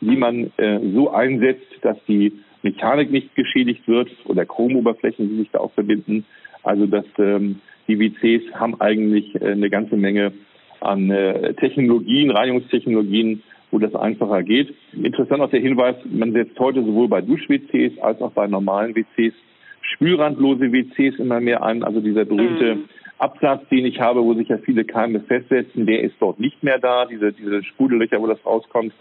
[0.00, 5.50] die man äh, so einsetzt, dass die Mechanik nicht geschädigt wird oder Chromoberflächen, die sich
[5.50, 6.24] da auch verbinden.
[6.62, 10.32] Also dass ähm, die WCs haben eigentlich äh, eine ganze Menge
[10.80, 14.74] an äh, Technologien, Reinigungstechnologien, wo das einfacher geht.
[14.92, 19.34] Interessant auch der Hinweis, man setzt heute sowohl bei Dusch-WCs als auch bei normalen WCs
[19.80, 21.82] spülrandlose WCs immer mehr ein.
[21.82, 22.84] Also dieser berühmte mm.
[23.18, 26.78] Absatz, den ich habe, wo sich ja viele Keime festsetzen, der ist dort nicht mehr
[26.78, 28.92] da, diese, diese Spudellöcher, wo das rauskommt,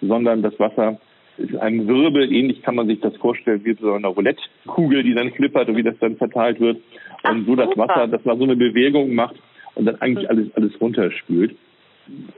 [0.00, 1.00] sondern das Wasser
[1.38, 5.32] ist ein Wirbel, ähnlich kann man sich das vorstellen wie so eine Roulette-Kugel, die dann
[5.32, 6.76] klippert und wie das dann verteilt wird.
[7.24, 9.36] Und Ach, so das Wasser, dass man so eine Bewegung macht
[9.74, 11.54] und dann eigentlich alles, alles runterspült.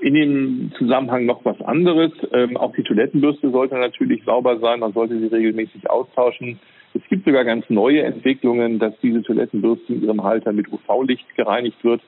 [0.01, 2.13] In dem Zusammenhang noch was anderes.
[2.33, 4.81] Ähm, auch die Toilettenbürste sollte natürlich sauber sein.
[4.81, 6.61] Man sollte sie regelmäßig austauschen.
[6.93, 11.83] Es gibt sogar ganz neue Entwicklungen, dass diese Toilettenbürste in ihrem Halter mit UV-Licht gereinigt
[11.83, 12.03] wird.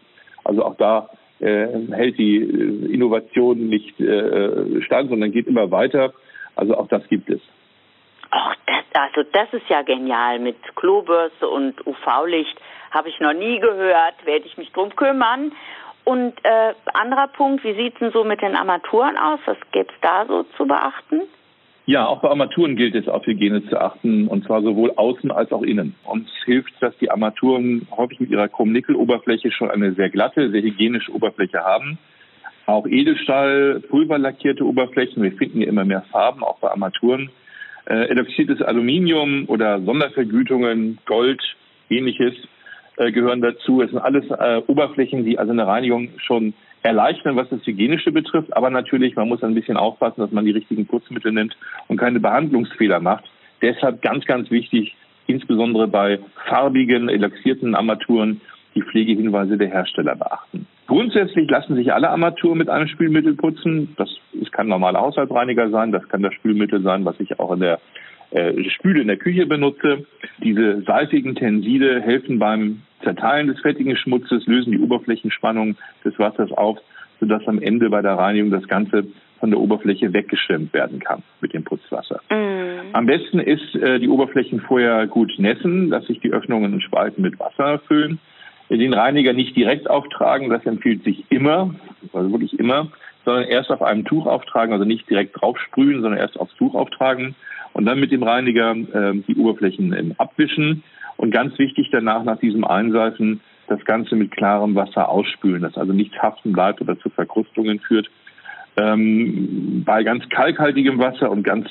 [0.45, 1.09] Also auch da
[1.41, 6.13] äh, hält die äh, Innovation nicht äh, stand, sondern geht immer weiter.
[6.57, 7.41] Also auch das gibt es.
[8.31, 12.59] Ach, das, also das ist ja genial mit Klobürste und UV-Licht.
[12.91, 15.53] Habe ich noch nie gehört, werde ich mich drum kümmern.
[16.05, 19.41] Und äh, anderer Punkt, wie sieht es denn so mit den Armaturen aus?
[19.45, 21.23] Was gäbe es da so zu beachten?
[21.89, 25.53] Ja, auch bei Armaturen gilt es auf Hygiene zu achten, und zwar sowohl außen als
[25.53, 25.95] auch innen.
[26.05, 31.13] Uns hilft, dass die Armaturen häufig mit ihrer Chrom-Nickel-Oberfläche schon eine sehr glatte, sehr hygienische
[31.13, 31.99] Oberfläche haben.
[32.67, 37.31] Auch Edelstahl, pulverlackierte Oberflächen, wir finden hier immer mehr Farben, auch bei Armaturen.
[37.89, 41.41] Äh, eloxiertes Aluminium oder Sondervergütungen, Gold,
[41.89, 42.35] ähnliches
[42.97, 43.83] äh, gehören dazu.
[43.83, 48.57] Es sind alles äh, Oberflächen, die also eine Reinigung schon erleichtern, was das Hygienische betrifft.
[48.57, 52.19] Aber natürlich, man muss ein bisschen aufpassen, dass man die richtigen Putzmittel nimmt und keine
[52.19, 53.25] Behandlungsfehler macht.
[53.63, 54.97] Deshalb ganz, ganz wichtig,
[55.29, 58.41] insbesondere bei farbigen, elaxierten Armaturen,
[58.75, 60.67] die Pflegehinweise der Hersteller beachten.
[60.87, 63.95] Grundsätzlich lassen sich alle Armaturen mit einem Spülmittel putzen.
[63.97, 67.61] Das, das kann normaler Haushaltsreiniger sein, das kann das Spülmittel sein, was ich auch in
[67.61, 67.81] der
[68.31, 70.07] äh, Spüle in der Küche benutze.
[70.43, 76.79] Diese seifigen Tenside helfen beim Zerteilen des fettigen Schmutzes, lösen die Oberflächenspannung des Wassers auf,
[77.21, 79.07] sodass am Ende bei der Reinigung das Ganze
[79.41, 82.21] von der Oberfläche weggeschwemmt werden kann mit dem Putzwasser.
[82.31, 82.95] Mm.
[82.95, 87.23] Am besten ist, äh, die Oberflächen vorher gut nässen, dass sich die Öffnungen und Spalten
[87.23, 88.19] mit Wasser füllen.
[88.69, 91.75] Den Reiniger nicht direkt auftragen, das empfiehlt sich immer,
[92.13, 92.89] also wirklich immer,
[93.25, 97.35] sondern erst auf einem Tuch auftragen, also nicht direkt draufsprühen, sondern erst aufs Tuch auftragen
[97.73, 100.83] und dann mit dem Reiniger äh, die Oberflächen ähm, abwischen
[101.17, 105.93] und ganz wichtig danach nach diesem Einseifen das Ganze mit klarem Wasser ausspülen, dass also
[105.93, 108.09] nichts haften bleibt oder zu Verkrustungen führt.
[108.77, 111.69] Ähm, bei ganz kalkhaltigem Wasser und ganz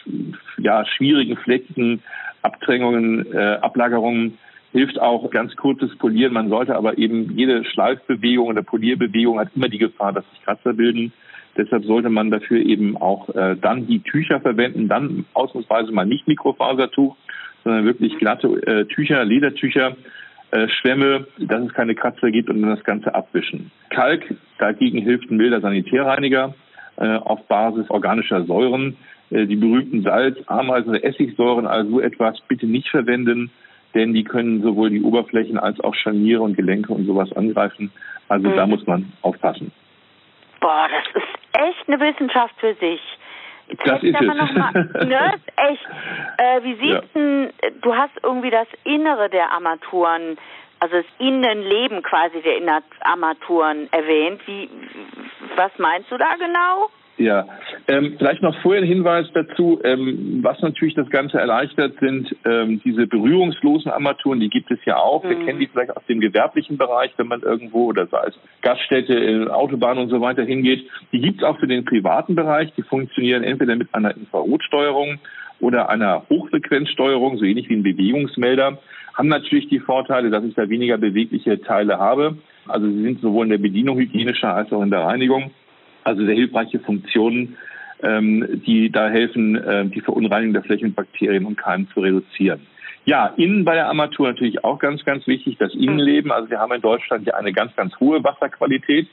[0.57, 2.01] ja, schwierigen Flecken,
[2.41, 4.37] Abdrängungen, äh, Ablagerungen
[4.75, 6.33] hilft auch ganz kurzes Polieren.
[6.33, 10.73] Man sollte aber eben jede Schleifbewegung oder Polierbewegung hat immer die Gefahr, dass sich Kratzer
[10.73, 11.13] bilden.
[11.55, 16.27] Deshalb sollte man dafür eben auch äh, dann die Tücher verwenden, dann ausnahmsweise mal nicht
[16.27, 17.15] Mikrofasertuch,
[17.63, 19.95] sondern wirklich glatte äh, Tücher, Ledertücher,
[20.51, 23.71] äh, Schwämme, dass es keine Kratzer gibt und dann das Ganze abwischen.
[23.91, 24.25] Kalk
[24.59, 26.53] dagegen hilft ein milder Sanitärreiniger
[26.97, 28.97] äh, auf Basis organischer Säuren.
[29.29, 33.51] Äh, die berühmten Salz, Ameisen oder Essigsäuren, also etwas bitte nicht verwenden,
[33.95, 37.91] denn die können sowohl die Oberflächen als auch Scharniere und Gelenke und sowas angreifen.
[38.27, 38.55] Also mhm.
[38.55, 39.71] da muss man aufpassen.
[40.59, 43.01] Boah, das ist echt eine Wissenschaft für sich.
[43.67, 44.27] Jetzt das ist es.
[44.27, 44.71] Noch mal,
[45.05, 45.87] ne, echt.
[46.37, 47.21] Äh, wie sieht's ja.
[47.21, 47.49] denn,
[47.81, 50.37] du hast irgendwie das Innere der Armaturen,
[50.79, 54.41] also das Innenleben quasi der Armaturen erwähnt.
[54.45, 54.69] Wie,
[55.55, 56.89] was meinst du da genau?
[57.17, 57.47] Ja,
[57.87, 62.81] ähm, vielleicht noch vorher ein Hinweis dazu, ähm, was natürlich das Ganze erleichtert, sind ähm,
[62.83, 65.23] diese berührungslosen Armaturen, die gibt es ja auch.
[65.23, 65.29] Mhm.
[65.29, 69.13] Wir kennen die vielleicht aus dem gewerblichen Bereich, wenn man irgendwo oder sei es Gaststätte,
[69.13, 70.89] äh, Autobahn und so weiter hingeht.
[71.13, 72.73] Die gibt es auch für den privaten Bereich.
[72.75, 75.19] Die funktionieren entweder mit einer Infrarotsteuerung
[75.61, 78.77] oder einer Hochfrequenzsteuerung, so ähnlich wie ein Bewegungsmelder,
[79.13, 82.37] haben natürlich die Vorteile, dass ich da weniger bewegliche Teile habe.
[82.67, 85.51] Also sie sind sowohl in der Bedienung hygienischer als auch in der Reinigung.
[86.05, 87.57] Also sehr hilfreiche Funktionen,
[88.01, 92.61] ähm, die da helfen, äh, die Verunreinigung der Flächen mit Bakterien und Keimen zu reduzieren.
[93.05, 96.31] Ja, innen bei der Armatur natürlich auch ganz, ganz wichtig, das Innenleben.
[96.31, 99.07] Also wir haben in Deutschland ja eine ganz, ganz hohe Wasserqualität.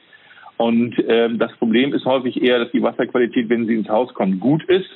[0.58, 4.38] Und ähm, das Problem ist häufig eher, dass die Wasserqualität, wenn sie ins Haus kommt,
[4.38, 4.88] gut ist,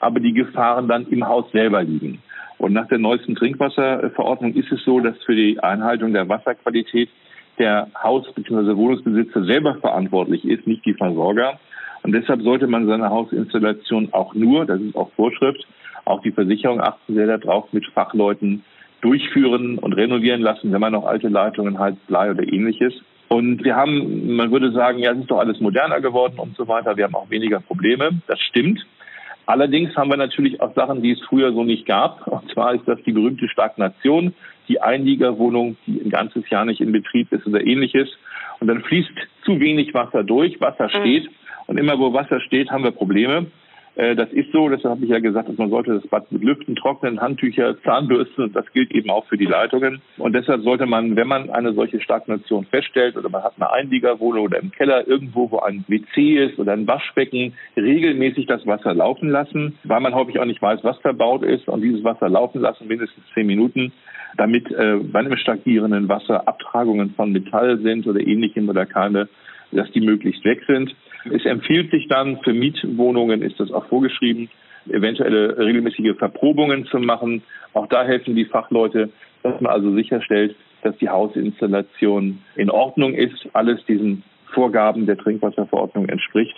[0.00, 2.20] aber die Gefahren dann im Haus selber liegen.
[2.58, 7.08] Und nach der neuesten Trinkwasserverordnung ist es so, dass für die Einhaltung der Wasserqualität
[7.58, 8.76] der Haus- bzw.
[8.76, 11.58] Wohnungsbesitzer selber verantwortlich ist, nicht die Versorger.
[12.02, 15.66] Und deshalb sollte man seine Hausinstallation auch nur, das ist auch Vorschrift,
[16.04, 18.62] auch die Versicherung achten sehr darauf, mit Fachleuten
[19.00, 22.94] durchführen und renovieren lassen, wenn man noch alte Leitungen hat, Blei oder ähnliches.
[23.28, 26.68] Und wir haben, man würde sagen, ja, es ist doch alles moderner geworden und so
[26.68, 26.96] weiter.
[26.96, 28.10] Wir haben auch weniger Probleme.
[28.28, 28.86] Das stimmt.
[29.46, 32.26] Allerdings haben wir natürlich auch Sachen, die es früher so nicht gab.
[32.26, 34.34] Und zwar ist das die berühmte Stagnation,
[34.68, 38.08] die Einliegerwohnung, die ein ganzes Jahr nicht in Betrieb ist oder ähnliches.
[38.58, 39.12] Und dann fließt
[39.44, 41.00] zu wenig Wasser durch, Wasser mhm.
[41.00, 41.30] steht.
[41.68, 43.46] Und immer wo Wasser steht, haben wir Probleme.
[43.96, 46.44] Äh, das ist so, deshalb habe ich ja gesagt, dass man sollte das Bad mit
[46.44, 50.02] Lüften trocknen, Handtücher, Zahnbürsten, das gilt eben auch für die Leitungen.
[50.18, 54.44] Und deshalb sollte man, wenn man eine solche Stagnation feststellt oder man hat eine Einliegerwohnung
[54.44, 59.30] oder im Keller irgendwo, wo ein WC ist oder ein Waschbecken, regelmäßig das Wasser laufen
[59.30, 62.88] lassen, weil man häufig auch nicht weiß, was verbaut ist und dieses Wasser laufen lassen,
[62.88, 63.92] mindestens zehn Minuten,
[64.36, 69.28] damit äh, bei einem stagnierenden Wasser Abtragungen von Metall sind oder ähnlichem oder keine,
[69.72, 70.94] dass die möglichst weg sind.
[71.32, 74.48] Es empfiehlt sich dann, für Mietwohnungen ist das auch vorgeschrieben,
[74.88, 77.42] eventuelle regelmäßige Verprobungen zu machen.
[77.74, 79.10] Auch da helfen die Fachleute,
[79.42, 86.08] dass man also sicherstellt, dass die Hausinstallation in Ordnung ist, alles diesen Vorgaben der Trinkwasserverordnung
[86.08, 86.56] entspricht.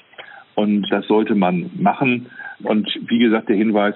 [0.55, 2.27] Und das sollte man machen.
[2.63, 3.95] Und wie gesagt, der Hinweis,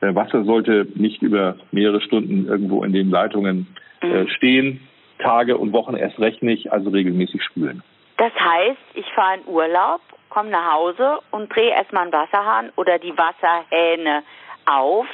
[0.00, 3.66] äh, Wasser sollte nicht über mehrere Stunden irgendwo in den Leitungen
[4.00, 4.80] äh, stehen,
[5.18, 7.82] Tage und Wochen erst recht nicht, also regelmäßig spülen.
[8.22, 13.00] Das heißt, ich fahre in Urlaub, komme nach Hause und drehe erstmal einen Wasserhahn oder
[13.00, 14.22] die Wasserhähne
[14.64, 15.06] auf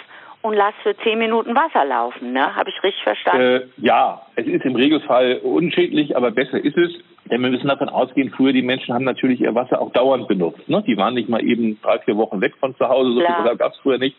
[0.43, 2.35] und lasse für zehn Minuten Wasser laufen.
[2.35, 2.55] Ne?
[2.55, 3.43] Habe ich richtig verstanden?
[3.43, 6.93] Äh, ja, es ist im Regelfall unschädlich, aber besser ist es.
[7.31, 10.69] Denn wir müssen davon ausgehen, früher die Menschen haben natürlich ihr Wasser auch dauernd benutzt.
[10.69, 10.85] Ne?
[10.87, 13.73] Die waren nicht mal eben drei, vier Wochen weg von zu Hause, so viel gab
[13.73, 14.19] es früher nicht.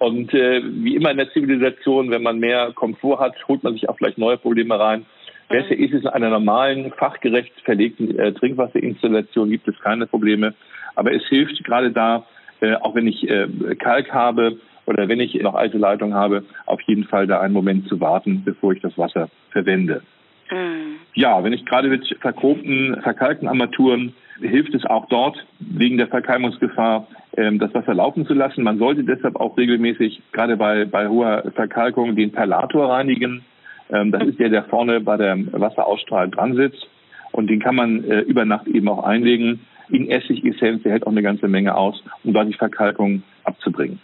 [0.00, 3.88] Und äh, wie immer in der Zivilisation, wenn man mehr Komfort hat, holt man sich
[3.88, 5.06] auch vielleicht neue Probleme rein.
[5.48, 10.54] Besser ist es in einer normalen, fachgerecht verlegten äh, Trinkwasserinstallation, gibt es keine Probleme.
[10.94, 12.24] Aber es hilft gerade da,
[12.60, 13.46] äh, auch wenn ich äh,
[13.78, 17.88] Kalk habe oder wenn ich noch alte Leitung habe, auf jeden Fall da einen Moment
[17.88, 20.02] zu warten, bevor ich das Wasser verwende.
[20.50, 20.96] Mhm.
[21.14, 27.06] Ja, wenn ich gerade mit verkobten, verkalkten Armaturen hilft es auch dort wegen der Verkeimungsgefahr,
[27.36, 28.64] ähm, das Wasser laufen zu lassen.
[28.64, 33.44] Man sollte deshalb auch regelmäßig, gerade bei, bei hoher Verkalkung, den Perlator reinigen.
[33.90, 36.86] Ähm, das ist der, der vorne bei der Wasserausstrahl dran sitzt.
[37.32, 40.82] Und den kann man äh, über Nacht eben auch einlegen in Essigessenz.
[40.82, 44.00] Der hält auch eine ganze Menge aus, um da die Verkalkung abzubringen.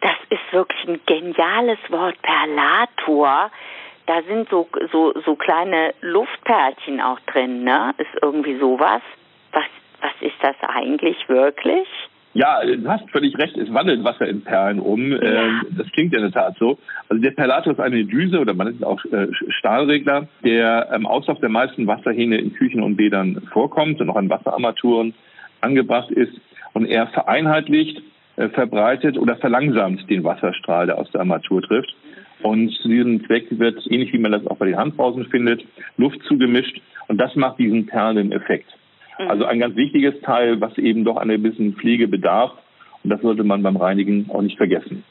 [0.00, 3.50] Das ist wirklich ein geniales Wort, Perlator.
[4.06, 7.94] Da sind so, so, so kleine Luftperlchen auch drin, ne?
[7.98, 9.02] Ist irgendwie sowas.
[9.52, 9.66] Was,
[10.00, 11.86] was ist das eigentlich wirklich?
[12.34, 15.12] Ja, du hast völlig recht, es wandelt Wasser in Perlen um.
[15.12, 15.18] Ja.
[15.18, 16.78] Ähm, das klingt in der Tat so.
[17.08, 21.06] Also der Perlator ist eine Düse oder man nennt es auch äh, Stahlregler, der im
[21.06, 25.14] Auslauf der meisten Wasserhähne in Küchen und Bädern vorkommt und auch an Wasserarmaturen
[25.60, 26.32] angebracht ist.
[26.74, 28.02] Und er vereinheitlicht,
[28.36, 31.94] äh, verbreitet oder verlangsamt den Wasserstrahl, der aus der Armatur trifft.
[32.42, 35.64] Und zu diesem Zweck wird, ähnlich wie man das auch bei den Handbrausen findet,
[35.96, 36.80] Luft zugemischt.
[37.08, 38.70] Und das macht diesen perlenden Effekt.
[39.18, 39.30] Mhm.
[39.30, 42.52] Also ein ganz wichtiges Teil, was eben doch einer gewissen Pflege bedarf.
[43.04, 45.04] Und das sollte man beim Reinigen auch nicht vergessen.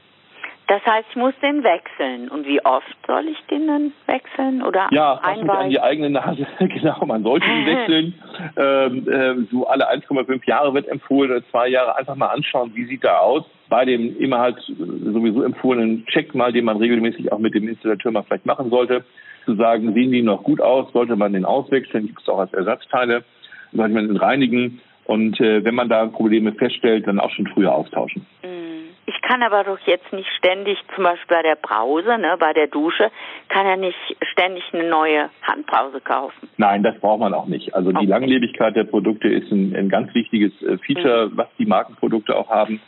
[0.67, 2.27] Das heißt, ich muss den wechseln.
[2.27, 6.45] Und wie oft soll ich den dann wechseln oder Ja, passend an die eigene Nase.
[6.59, 8.13] genau, man sollte ihn wechseln.
[8.57, 12.83] ähm, äh, so alle 1,5 Jahre wird empfohlen oder zwei Jahre einfach mal anschauen, wie
[12.83, 13.45] sieht er aus.
[13.69, 18.11] Bei dem immer halt sowieso empfohlenen Check mal, den man regelmäßig auch mit dem Installateur
[18.11, 19.05] mal vielleicht machen sollte.
[19.45, 22.53] Zu sagen, sehen die noch gut aus, sollte man den auswechseln, gibt es auch als
[22.53, 23.23] Ersatzteile
[23.71, 27.73] sollte man den reinigen und äh, wenn man da Probleme feststellt, dann auch schon früher
[27.73, 28.25] austauschen.
[28.43, 28.67] Mm.
[29.09, 32.67] Ich kann aber doch jetzt nicht ständig, zum Beispiel bei der Brause, ne, bei der
[32.67, 33.09] Dusche,
[33.47, 33.97] kann er nicht
[34.31, 36.49] ständig eine neue Handbrause kaufen.
[36.57, 37.73] Nein, das braucht man auch nicht.
[37.73, 37.99] Also okay.
[38.01, 41.37] die Langlebigkeit der Produkte ist ein, ein ganz wichtiges äh, Feature, mhm.
[41.37, 42.81] was die Markenprodukte auch haben.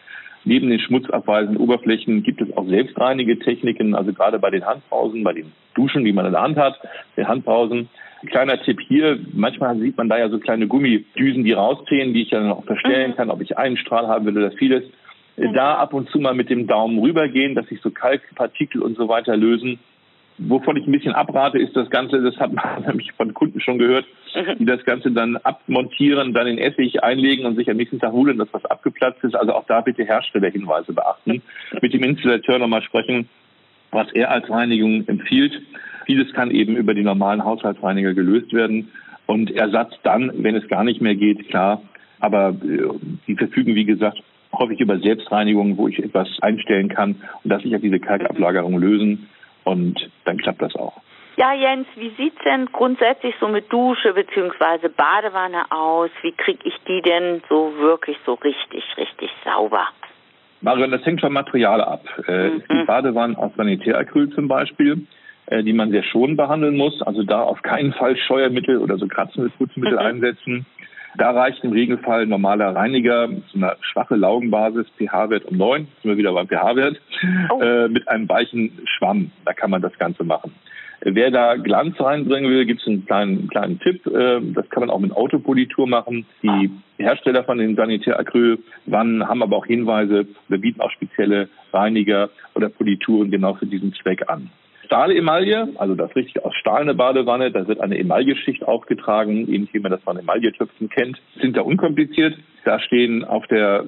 [0.45, 5.33] Neben den schmutzabweisenden Oberflächen gibt es auch selbstreinige Techniken, also gerade bei den Handbrausen, bei
[5.33, 6.79] den Duschen, die man in der Hand hat,
[7.17, 7.89] den Handbrausen,
[8.25, 12.29] Kleiner Tipp hier, manchmal sieht man da ja so kleine Gummidüsen, die rausdrehen, die ich
[12.29, 13.15] dann auch verstellen mhm.
[13.15, 14.83] kann, ob ich einen Strahl haben will oder vieles.
[15.37, 15.53] Mhm.
[15.53, 19.07] Da ab und zu mal mit dem Daumen rübergehen, dass sich so Kalkpartikel und so
[19.07, 19.79] weiter lösen.
[20.41, 23.77] Wovon ich ein bisschen abrate, ist das Ganze, das hat man nämlich von Kunden schon
[23.77, 24.57] gehört, mhm.
[24.57, 28.37] die das Ganze dann abmontieren, dann in Essig einlegen und sich am nächsten Tag holen,
[28.37, 29.35] dass was abgeplatzt ist.
[29.35, 31.41] Also auch da bitte Herstellerhinweise beachten.
[31.81, 33.27] Mit dem Installateur nochmal sprechen,
[33.91, 35.61] was er als Reinigung empfiehlt.
[36.05, 38.89] Vieles kann eben über die normalen Haushaltsreiniger gelöst werden
[39.25, 41.81] und Ersatz dann, wenn es gar nicht mehr geht, klar.
[42.19, 42.87] Aber äh,
[43.27, 44.21] die verfügen, wie gesagt,
[44.53, 49.27] häufig über Selbstreinigung, wo ich etwas einstellen kann und dass sich auf diese Kalkablagerung lösen
[49.63, 51.01] und dann klappt das auch.
[51.39, 54.89] Ja, Jens, wie sieht's denn grundsätzlich so mit Dusche bzw.
[54.89, 56.09] Badewanne aus?
[56.21, 59.87] Wie kriege ich die denn so wirklich so richtig, richtig sauber?
[60.59, 62.03] Marion, das hängt vom Material ab.
[62.27, 62.63] Äh, mhm.
[62.69, 65.07] Die Badewannen aus Sanitäracryl zum Beispiel,
[65.45, 67.01] äh, die man sehr schon behandeln muss.
[67.01, 69.99] Also da auf keinen Fall Scheuermittel oder so kratzende Putzmittel mhm.
[69.99, 70.65] einsetzen.
[71.19, 76.11] Da reicht im Regelfall ein normaler Reiniger, so eine schwache Laugenbasis, pH-Wert um 9, sind
[76.11, 76.99] wir wieder beim pH-Wert,
[77.49, 77.61] oh.
[77.61, 79.31] äh, mit einem weichen Schwamm.
[79.43, 80.53] Da kann man das Ganze machen.
[81.01, 84.07] Wer da Glanz reinbringen will, gibt es einen kleinen, kleinen Tipp.
[84.07, 86.25] Äh, das kann man auch mit Autopolitur machen.
[86.41, 92.69] Die Hersteller von den Sanitäracrylwannen haben aber auch Hinweise, wir bieten auch spezielle Reiniger oder
[92.69, 94.49] Polituren genau für diesen Zweck an.
[94.89, 99.79] Stahlemaille, also das richtig aus Stahl eine Badewanne, da wird eine Emailleschicht aufgetragen, ähnlich wie
[99.79, 102.35] man das von Emailletöpfen kennt, sind da unkompliziert.
[102.65, 103.85] Da stehen auf der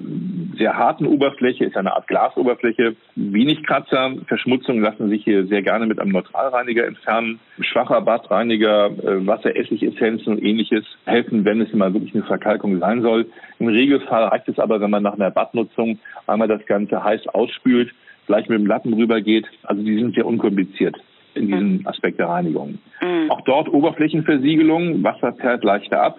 [0.56, 4.12] sehr harten Oberfläche, ist eine Art Glasoberfläche, wenig Kratzer.
[4.28, 7.40] Verschmutzungen lassen sich hier sehr gerne mit einem Neutralreiniger entfernen.
[7.60, 13.02] Schwacher Badreiniger, äh, Wasser, Essigessenzen und ähnliches helfen, wenn es mal wirklich eine Verkalkung sein
[13.02, 13.26] soll.
[13.58, 17.90] Im Regelfall reicht es aber, wenn man nach einer Badnutzung einmal das Ganze heiß ausspült,
[18.26, 19.46] gleich mit dem Lappen rübergeht.
[19.62, 20.96] Also die sind sehr unkompliziert
[21.34, 21.86] in diesem mhm.
[21.86, 22.78] Aspekt der Reinigung.
[23.00, 23.30] Mhm.
[23.30, 26.18] Auch dort Oberflächenversiegelung, Wasser perlt leichter ab.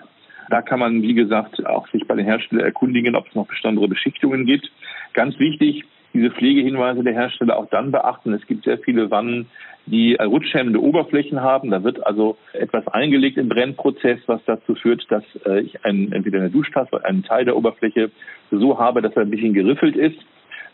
[0.50, 3.88] Da kann man, wie gesagt, auch sich bei den Herstellern erkundigen, ob es noch besondere
[3.88, 4.72] Beschichtungen gibt.
[5.14, 8.34] Ganz wichtig, diese Pflegehinweise der Hersteller auch dann beachten.
[8.34, 9.48] Es gibt sehr viele Wannen,
[9.86, 11.72] die rutschhemmende Oberflächen haben.
[11.72, 16.40] Da wird also etwas eingelegt im Brennprozess, was dazu führt, dass äh, ich einen, entweder
[16.40, 18.12] eine Duschtasse oder einen Teil der Oberfläche
[18.52, 20.20] so habe, dass er ein bisschen geriffelt ist.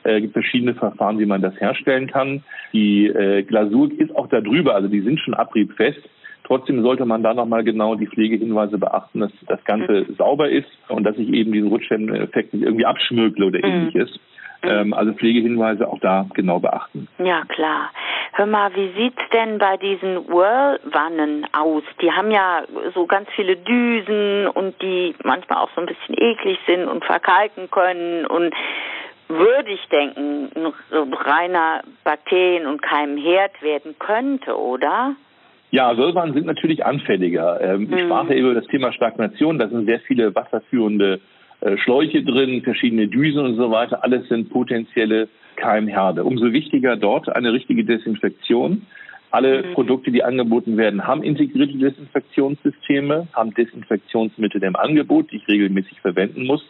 [0.04, 2.44] Es äh, gibt verschiedene Verfahren, wie man das herstellen kann.
[2.74, 6.02] Die äh, Glasur ist auch da drüber, also die sind schon abriebfest.
[6.46, 10.16] Trotzdem sollte man da nochmal genau die Pflegehinweise beachten, dass das Ganze mhm.
[10.16, 13.66] sauber ist und dass ich eben diesen Rutscheffekt nicht irgendwie abschmögle oder mhm.
[13.66, 14.20] ähnliches.
[14.64, 14.70] Mhm.
[14.70, 17.08] Ähm, also Pflegehinweise auch da genau beachten.
[17.20, 17.92] Ja, klar.
[18.34, 21.84] Hör mal, wie sieht's denn bei diesen Whirlwannen aus?
[22.02, 26.58] Die haben ja so ganz viele Düsen und die manchmal auch so ein bisschen eklig
[26.66, 28.54] sind und verkalken können und
[29.30, 35.16] würde ich denken, ein reiner Bakterien- und Keimherd werden könnte, oder?
[35.72, 37.62] Ja, Säuren sind natürlich anfälliger.
[37.62, 37.94] Ähm, mhm.
[37.94, 39.60] Ich sprach ja über das Thema Stagnation.
[39.60, 41.20] Da sind sehr viele wasserführende
[41.62, 44.04] äh, Schläuche drin, verschiedene Düsen und so weiter.
[44.04, 46.24] Alles sind potenzielle Keimherde.
[46.24, 48.88] Umso wichtiger dort eine richtige Desinfektion.
[49.30, 49.74] Alle mhm.
[49.74, 56.48] Produkte, die angeboten werden, haben integrierte Desinfektionssysteme, haben Desinfektionsmittel im Angebot, die ich regelmäßig verwenden
[56.48, 56.64] muss.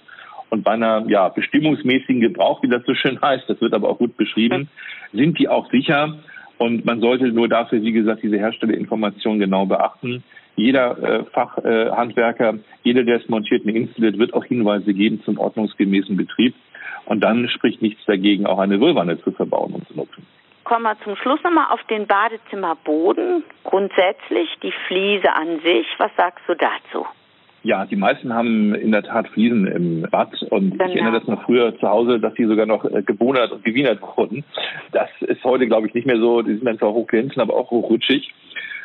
[0.49, 3.97] Und bei einer ja, bestimmungsmäßigen Gebrauch, wie das so schön heißt, das wird aber auch
[3.97, 4.69] gut beschrieben,
[5.13, 6.17] sind die auch sicher.
[6.57, 10.23] Und man sollte nur dafür, wie gesagt, diese Herstellerinformation genau beachten.
[10.55, 15.37] Jeder äh, Fachhandwerker, äh, jeder, der es montiert und installiert, wird auch Hinweise geben zum
[15.37, 16.53] ordnungsgemäßen Betrieb.
[17.05, 20.25] Und dann spricht nichts dagegen, auch eine Rührwanne zu verbauen und zu nutzen.
[20.65, 23.43] Kommen wir zum Schluss nochmal auf den Badezimmerboden.
[23.63, 25.87] Grundsätzlich die Fliese an sich.
[25.97, 27.07] Was sagst du dazu?
[27.63, 30.85] Ja, die meisten haben in der Tat Fliesen im Bad und genau.
[30.85, 33.99] ich erinnere das noch früher zu Hause, dass die sogar noch äh, gebonert und gewienert
[34.01, 34.45] wurden.
[34.91, 36.41] Das ist heute, glaube ich, nicht mehr so.
[36.41, 38.33] Die sind dann zwar hochglänzend, aber auch hochrutschig.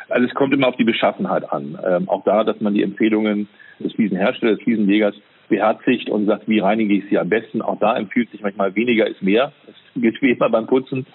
[0.09, 1.79] Also es kommt immer auf die Beschaffenheit an.
[1.87, 3.47] Ähm, auch da, dass man die Empfehlungen
[3.79, 5.15] des Fliesenherstellers, des Fliesenlegers
[5.47, 7.61] beherzigt und sagt, wie reinige ich sie am besten.
[7.61, 9.51] Auch da empfiehlt sich manchmal weniger ist mehr.
[9.65, 11.05] Das gilt wie immer beim Putzen.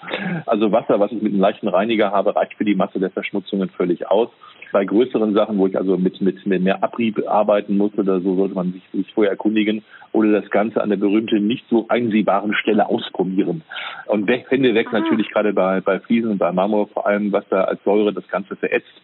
[0.45, 3.69] Also Wasser, was ich mit einem leichten Reiniger habe, reicht für die Masse der Verschmutzungen
[3.69, 4.29] völlig aus.
[4.71, 8.35] Bei größeren Sachen, wo ich also mit, mit, mit mehr Abrieb arbeiten muss oder so,
[8.35, 12.53] sollte man sich, sich vorher erkundigen oder das Ganze an der berühmten, nicht so einsehbaren
[12.53, 13.63] Stelle ausprobieren.
[14.07, 14.99] Und weg, Hände weg Aha.
[14.99, 18.27] natürlich gerade bei, bei Fliesen und bei Marmor vor allem, was da als Säure das
[18.29, 19.01] Ganze verätzt.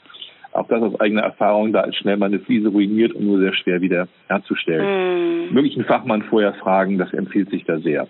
[0.52, 3.54] Auch das aus eigener Erfahrung, da ist schnell mal eine Fliese ruiniert und nur sehr
[3.54, 5.52] schwer wieder herzustellen.
[5.52, 5.56] Mm.
[5.56, 8.08] Wirklich einen Fachmann vorher fragen, das empfiehlt sich da sehr.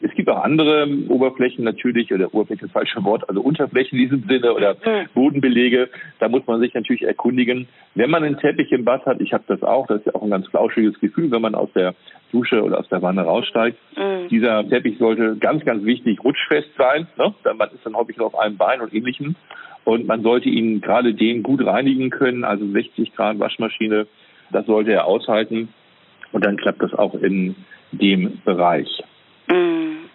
[0.00, 4.28] Es gibt auch andere Oberflächen natürlich, oder Oberfläche ist falsche Wort, also Unterflächen in diesem
[4.28, 5.08] Sinne oder mhm.
[5.14, 5.88] Bodenbelege.
[6.18, 7.66] Da muss man sich natürlich erkundigen.
[7.94, 10.22] Wenn man einen Teppich im Bad hat, ich habe das auch, das ist ja auch
[10.22, 11.94] ein ganz flauschiges Gefühl, wenn man aus der
[12.32, 13.78] Dusche oder aus der Wanne raussteigt.
[13.96, 14.28] Mhm.
[14.28, 17.06] Dieser Teppich sollte ganz, ganz wichtig rutschfest sein.
[17.16, 17.34] Ne?
[17.56, 19.36] Man ist dann häufig nur auf einem Bein und ähnlichem.
[19.86, 24.08] Und man sollte ihn gerade den gut reinigen können, also 60 Grad Waschmaschine,
[24.50, 25.72] das sollte er aushalten.
[26.32, 27.54] Und dann klappt das auch in
[27.92, 28.88] dem Bereich.
[29.46, 30.08] Mm.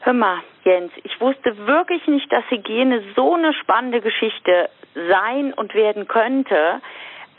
[0.00, 5.74] Hör mal, Jens, ich wusste wirklich nicht, dass Hygiene so eine spannende Geschichte sein und
[5.74, 6.80] werden könnte.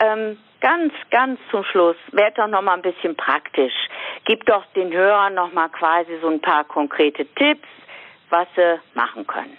[0.00, 3.74] Ähm, ganz, ganz zum Schluss, werd doch noch mal ein bisschen praktisch.
[4.24, 7.68] Gib doch den Hörern noch mal quasi so ein paar konkrete Tipps,
[8.30, 9.58] was sie machen können.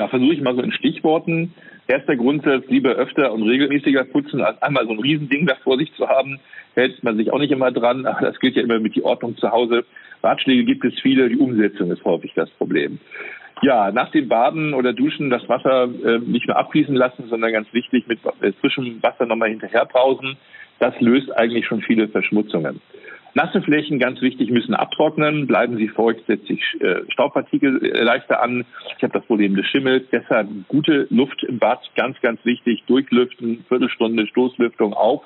[0.00, 1.52] Ja, versuche ich mal so in Stichworten.
[1.86, 5.92] Erster Grundsatz, lieber öfter und regelmäßiger putzen, als einmal so ein Riesending da vor sich
[5.92, 6.40] zu haben,
[6.74, 8.06] hält man sich auch nicht immer dran.
[8.06, 9.84] Aber das gilt ja immer mit die Ordnung zu Hause.
[10.22, 12.98] Ratschläge gibt es viele, die Umsetzung ist häufig das Problem.
[13.60, 17.70] Ja, nach dem Baden oder Duschen das Wasser äh, nicht nur abfließen lassen, sondern ganz
[17.74, 20.38] wichtig mit äh, frischem Wasser nochmal hinterher pausen.
[20.78, 22.80] Das löst eigentlich schon viele Verschmutzungen.
[23.34, 25.46] Nasse Flächen, ganz wichtig, müssen abtrocknen.
[25.46, 28.64] Bleiben sie feucht, setzt sich äh, Staubpartikel äh, leichter an.
[28.96, 30.04] Ich habe das Problem des Schimmels.
[30.10, 32.82] Deshalb gute Luft im Bad, ganz, ganz wichtig.
[32.86, 35.22] Durchlüften, Viertelstunde Stoßlüftung auf.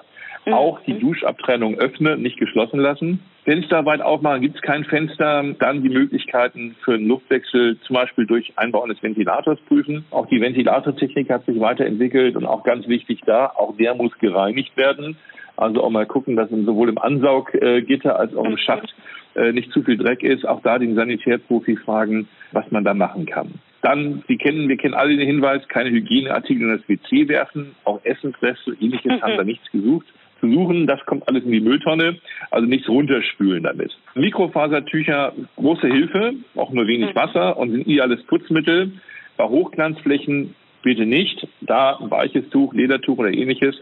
[0.47, 0.53] Mhm.
[0.53, 3.21] Auch die Duschabtrennung öffnen, nicht geschlossen lassen.
[3.45, 8.27] Fenster weit aufmachen, gibt es kein Fenster, dann die Möglichkeiten für einen Luftwechsel, zum Beispiel
[8.27, 10.07] durch Einbau eines Ventilators prüfen.
[10.11, 14.77] Auch die Ventilatortechnik hat sich weiterentwickelt und auch ganz wichtig da, auch der muss gereinigt
[14.77, 15.17] werden.
[15.57, 18.95] Also auch mal gucken, dass sowohl im Ansauggitter als auch im Schacht
[19.35, 20.47] äh, nicht zu viel Dreck ist.
[20.47, 23.55] Auch da den Sanitärprofi fragen, was man da machen kann.
[23.83, 27.75] Dann, Sie kennen, wir kennen alle den Hinweis, keine Hygieneartikel in das WC werfen.
[27.85, 30.07] Auch Essensreste, ähnliches haben da nichts gesucht
[30.41, 30.87] zu suchen.
[30.87, 32.17] Das kommt alles in die Mülltonne.
[32.51, 33.97] Also nichts runterspülen damit.
[34.15, 37.17] Mikrofasertücher, große Hilfe, auch nur wenig mhm.
[37.17, 38.93] Wasser und sind ideales Putzmittel.
[39.37, 41.47] Bei Hochglanzflächen bitte nicht.
[41.63, 43.75] Da ein weiches Tuch, Ledertuch oder ähnliches,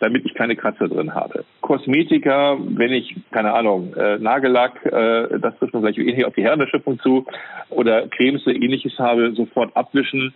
[0.00, 1.44] damit ich keine Kratzer drin habe.
[1.60, 6.42] Kosmetika, wenn ich, keine Ahnung, äh, Nagellack, äh, das trifft man vielleicht ähnlich auf die
[6.42, 7.26] Herrenerschöpfung zu,
[7.70, 10.34] oder Cremes oder ähnliches habe, sofort abwischen,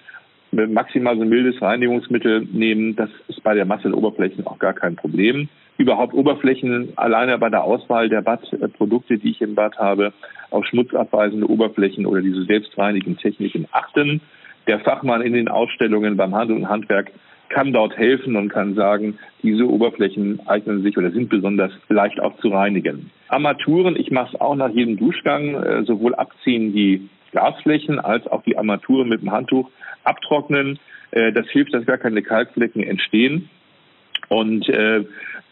[0.50, 2.96] maximal so ein mildes Reinigungsmittel nehmen.
[2.96, 5.48] Das ist bei der Masse der Oberflächen auch gar kein Problem.
[5.76, 10.12] Überhaupt Oberflächen, alleine bei der Auswahl der Badprodukte, die ich im Bad habe,
[10.50, 14.20] auf schmutzabweisende Oberflächen oder diese selbstreinigenden Techniken achten
[14.66, 17.10] der Fachmann in den Ausstellungen beim Handel und Handwerk
[17.48, 22.36] kann dort helfen und kann sagen, diese Oberflächen eignen sich oder sind besonders leicht auch
[22.38, 23.10] zu reinigen.
[23.28, 28.42] Armaturen, ich mache es auch nach jedem Duschgang, äh, sowohl abziehen die Glasflächen als auch
[28.42, 29.70] die Armaturen mit dem Handtuch
[30.04, 30.78] abtrocknen.
[31.10, 33.48] Äh, das hilft, dass gar keine Kalkflecken entstehen.
[34.28, 35.04] Und äh,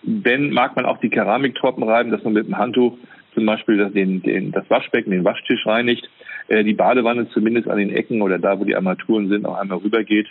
[0.03, 2.97] wenn mag man auch die Keramiktroppen reiben, dass man mit dem Handtuch
[3.35, 6.09] zum Beispiel den, den, das Waschbecken, den Waschtisch reinigt
[6.49, 9.79] äh, die Badewanne zumindest an den Ecken oder da, wo die Armaturen sind, auch einmal
[9.79, 10.29] rübergeht.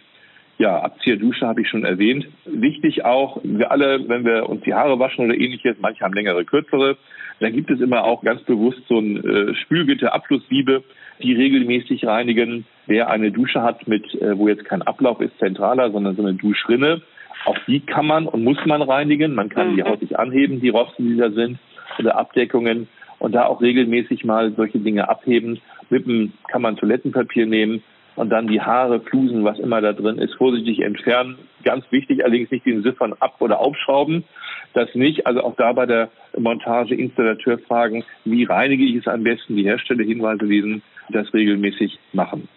[0.58, 2.28] Ja, Abzieher Dusche habe ich schon erwähnt.
[2.46, 6.46] Wichtig auch, wir alle, wenn wir uns die Haare waschen oder ähnliches, manche haben längere,
[6.46, 6.98] kürzere,
[7.42, 10.84] dann gibt es immer auch ganz bewusst so ein äh, Spülgitter, Abflussliebe,
[11.22, 12.66] die regelmäßig reinigen.
[12.88, 16.36] Wer eine Dusche hat mit, äh, wo jetzt kein Ablauf ist, zentraler, sondern so eine
[16.36, 17.02] Duschrinne,
[17.46, 19.36] auch die kann man und muss man reinigen.
[19.36, 19.76] Man kann mhm.
[19.76, 21.60] die häufig anheben, die Rosten, die da sind,
[22.00, 22.88] oder Abdeckungen
[23.20, 25.60] und da auch regelmäßig mal solche Dinge abheben.
[25.90, 27.84] Mit dem kann man Toilettenpapier nehmen
[28.16, 31.38] und dann die Haare, Flusen, was immer da drin ist, vorsichtig entfernen.
[31.64, 34.24] Ganz wichtig allerdings nicht den Siphon ab- oder aufschrauben.
[34.74, 35.28] Das nicht.
[35.28, 39.64] Also auch da bei der Montage Installateur fragen, wie reinige ich es am besten, die
[39.64, 42.48] Hersteller Hinweise lesen, das regelmäßig machen.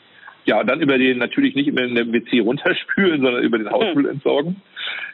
[0.44, 4.04] Ja, und dann über den natürlich nicht in der WC runterspülen, sondern über den Hausmüll
[4.04, 4.12] hm.
[4.12, 4.56] entsorgen.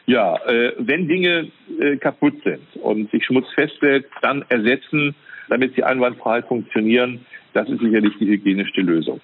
[0.05, 1.47] Ja, äh, wenn Dinge
[1.79, 5.15] äh, kaputt sind und sich Schmutz feststellt, dann ersetzen,
[5.49, 7.25] damit sie einwandfrei funktionieren.
[7.53, 9.19] Das ist sicherlich die hygienischste Lösung.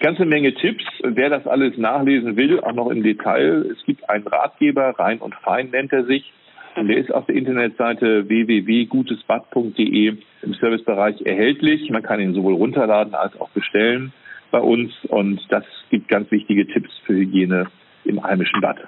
[0.00, 0.84] Ganze Menge Tipps.
[1.02, 3.66] Wer das alles nachlesen will, auch noch im Detail.
[3.70, 6.32] Es gibt einen Ratgeber, rein und fein nennt er sich.
[6.76, 11.88] Und der ist auf der Internetseite www.gutesbad.de im Servicebereich erhältlich.
[11.90, 14.12] Man kann ihn sowohl runterladen als auch bestellen
[14.50, 14.92] bei uns.
[15.08, 17.66] Und das gibt ganz wichtige Tipps für Hygiene
[18.04, 18.78] im heimischen Bad.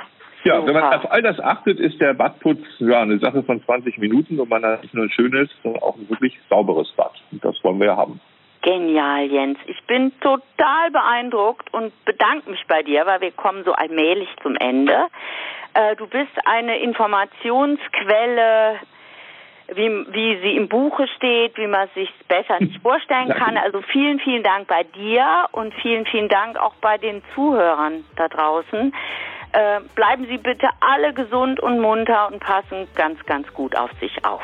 [0.45, 3.99] Ja, wenn man auf all das achtet, ist der Badputz ja eine Sache von 20
[3.99, 7.13] Minuten und man hat nicht nur ein schönes, sondern auch ein wirklich sauberes Bad.
[7.33, 8.21] Und das wollen wir ja haben.
[8.63, 9.59] Genial, Jens.
[9.67, 14.57] Ich bin total beeindruckt und bedanke mich bei dir, weil wir kommen so allmählich zum
[14.57, 15.07] Ende.
[15.75, 18.81] Äh, du bist eine Informationsquelle,
[19.75, 23.57] wie, wie sie im Buche steht, wie man sich besser nicht vorstellen kann.
[23.57, 28.29] Also vielen, vielen Dank bei dir und vielen, vielen Dank auch bei den Zuhörern da
[28.29, 28.95] draußen.
[29.53, 34.25] Äh, bleiben Sie bitte alle gesund und munter und passen ganz, ganz gut auf sich
[34.25, 34.43] auf.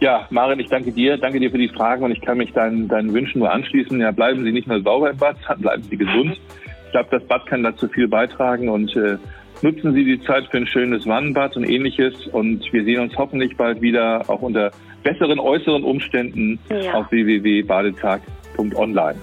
[0.00, 1.16] Ja, Marin, ich danke dir.
[1.16, 3.98] Danke dir für die Fragen und ich kann mich deinen, deinen Wünschen nur anschließen.
[3.98, 6.38] Ja, bleiben Sie nicht nur sauber im Bad, bleiben Sie gesund.
[6.86, 9.16] Ich glaube, das Bad kann dazu viel beitragen und äh,
[9.62, 12.26] nutzen Sie die Zeit für ein schönes Wannenbad und ähnliches.
[12.26, 14.70] Und wir sehen uns hoffentlich bald wieder auch unter
[15.02, 16.92] besseren äußeren Umständen ja.
[16.94, 19.16] auf www.badetag.online.